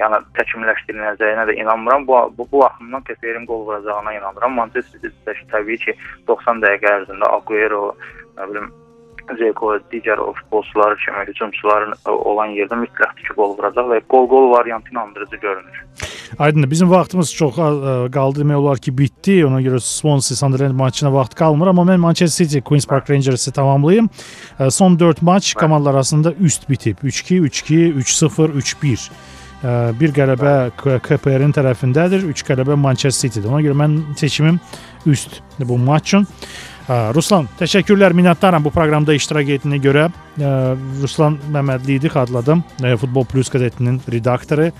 [0.00, 2.06] yəni təkmilləşdiriləcəyinə də inanmıram.
[2.08, 4.58] Bu bu, bu baxımdan KPR-in qol vuracağına inanıram.
[4.60, 5.96] Manchester City təbii ki
[6.28, 7.84] 90 dəqiqə ərzində Agüero,
[8.36, 8.72] nə bilim
[9.38, 14.92] Zeko digər o futbolçular kimi hücumçuların olan yerdə mütləq ki, qol vuracaq və qol-qol variantı
[14.92, 15.82] inandırıcı görünür.
[16.38, 16.70] Aydındır.
[16.70, 17.56] Bizim vaxtımız çox
[18.12, 19.46] qaldı demək olar ki, bitdi.
[19.46, 24.10] Ona görə Swansea Sunderland maçına vaxt qalmır, amma mən Manchester City Queens Park Rangers-ı tamamlayım.
[24.70, 26.98] Son 4 maç komandalar arasında üst bitib.
[27.04, 29.10] 3-2, 3-2, 3-0, 3-1
[30.00, 30.70] bir qələbə
[31.02, 33.48] KPR-in tərəfindədir, 3 qələbə Manchester City-dir.
[33.48, 34.60] Ona görə mən seçimim
[35.06, 36.26] üst bu maç üçün.
[36.86, 40.04] Ruslan, təşəkkürlər, minnətdaram bu proqramda iştirak etdiyinə görə.
[41.02, 42.62] Ruslan Məmmədli idi, xatırladım.
[43.00, 44.70] Futbol Plus qəzetinin redaktoru.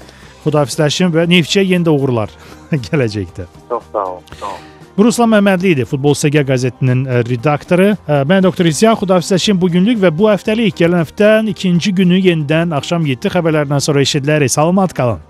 [0.45, 2.31] Xudafizləşin və Neftçiyə yenə də uğurlar
[2.87, 3.49] gələcəkdə.
[3.73, 4.21] Çox sağ ol.
[4.39, 4.65] Sağ ol.
[4.97, 7.91] Ruslan Məmmədli idi, Futbol SG qəzetinin redaktoru.
[8.07, 13.05] Mən doktor İzyan Xudafizləşin bu günlük və bu həftəlik gələn həftənin ikinci günü yenidən axşam
[13.05, 14.55] 7 xəbərlərindən sonra eşidilərik.
[14.55, 15.21] Salamat qalın.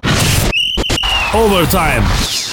[1.34, 2.45] Overtime.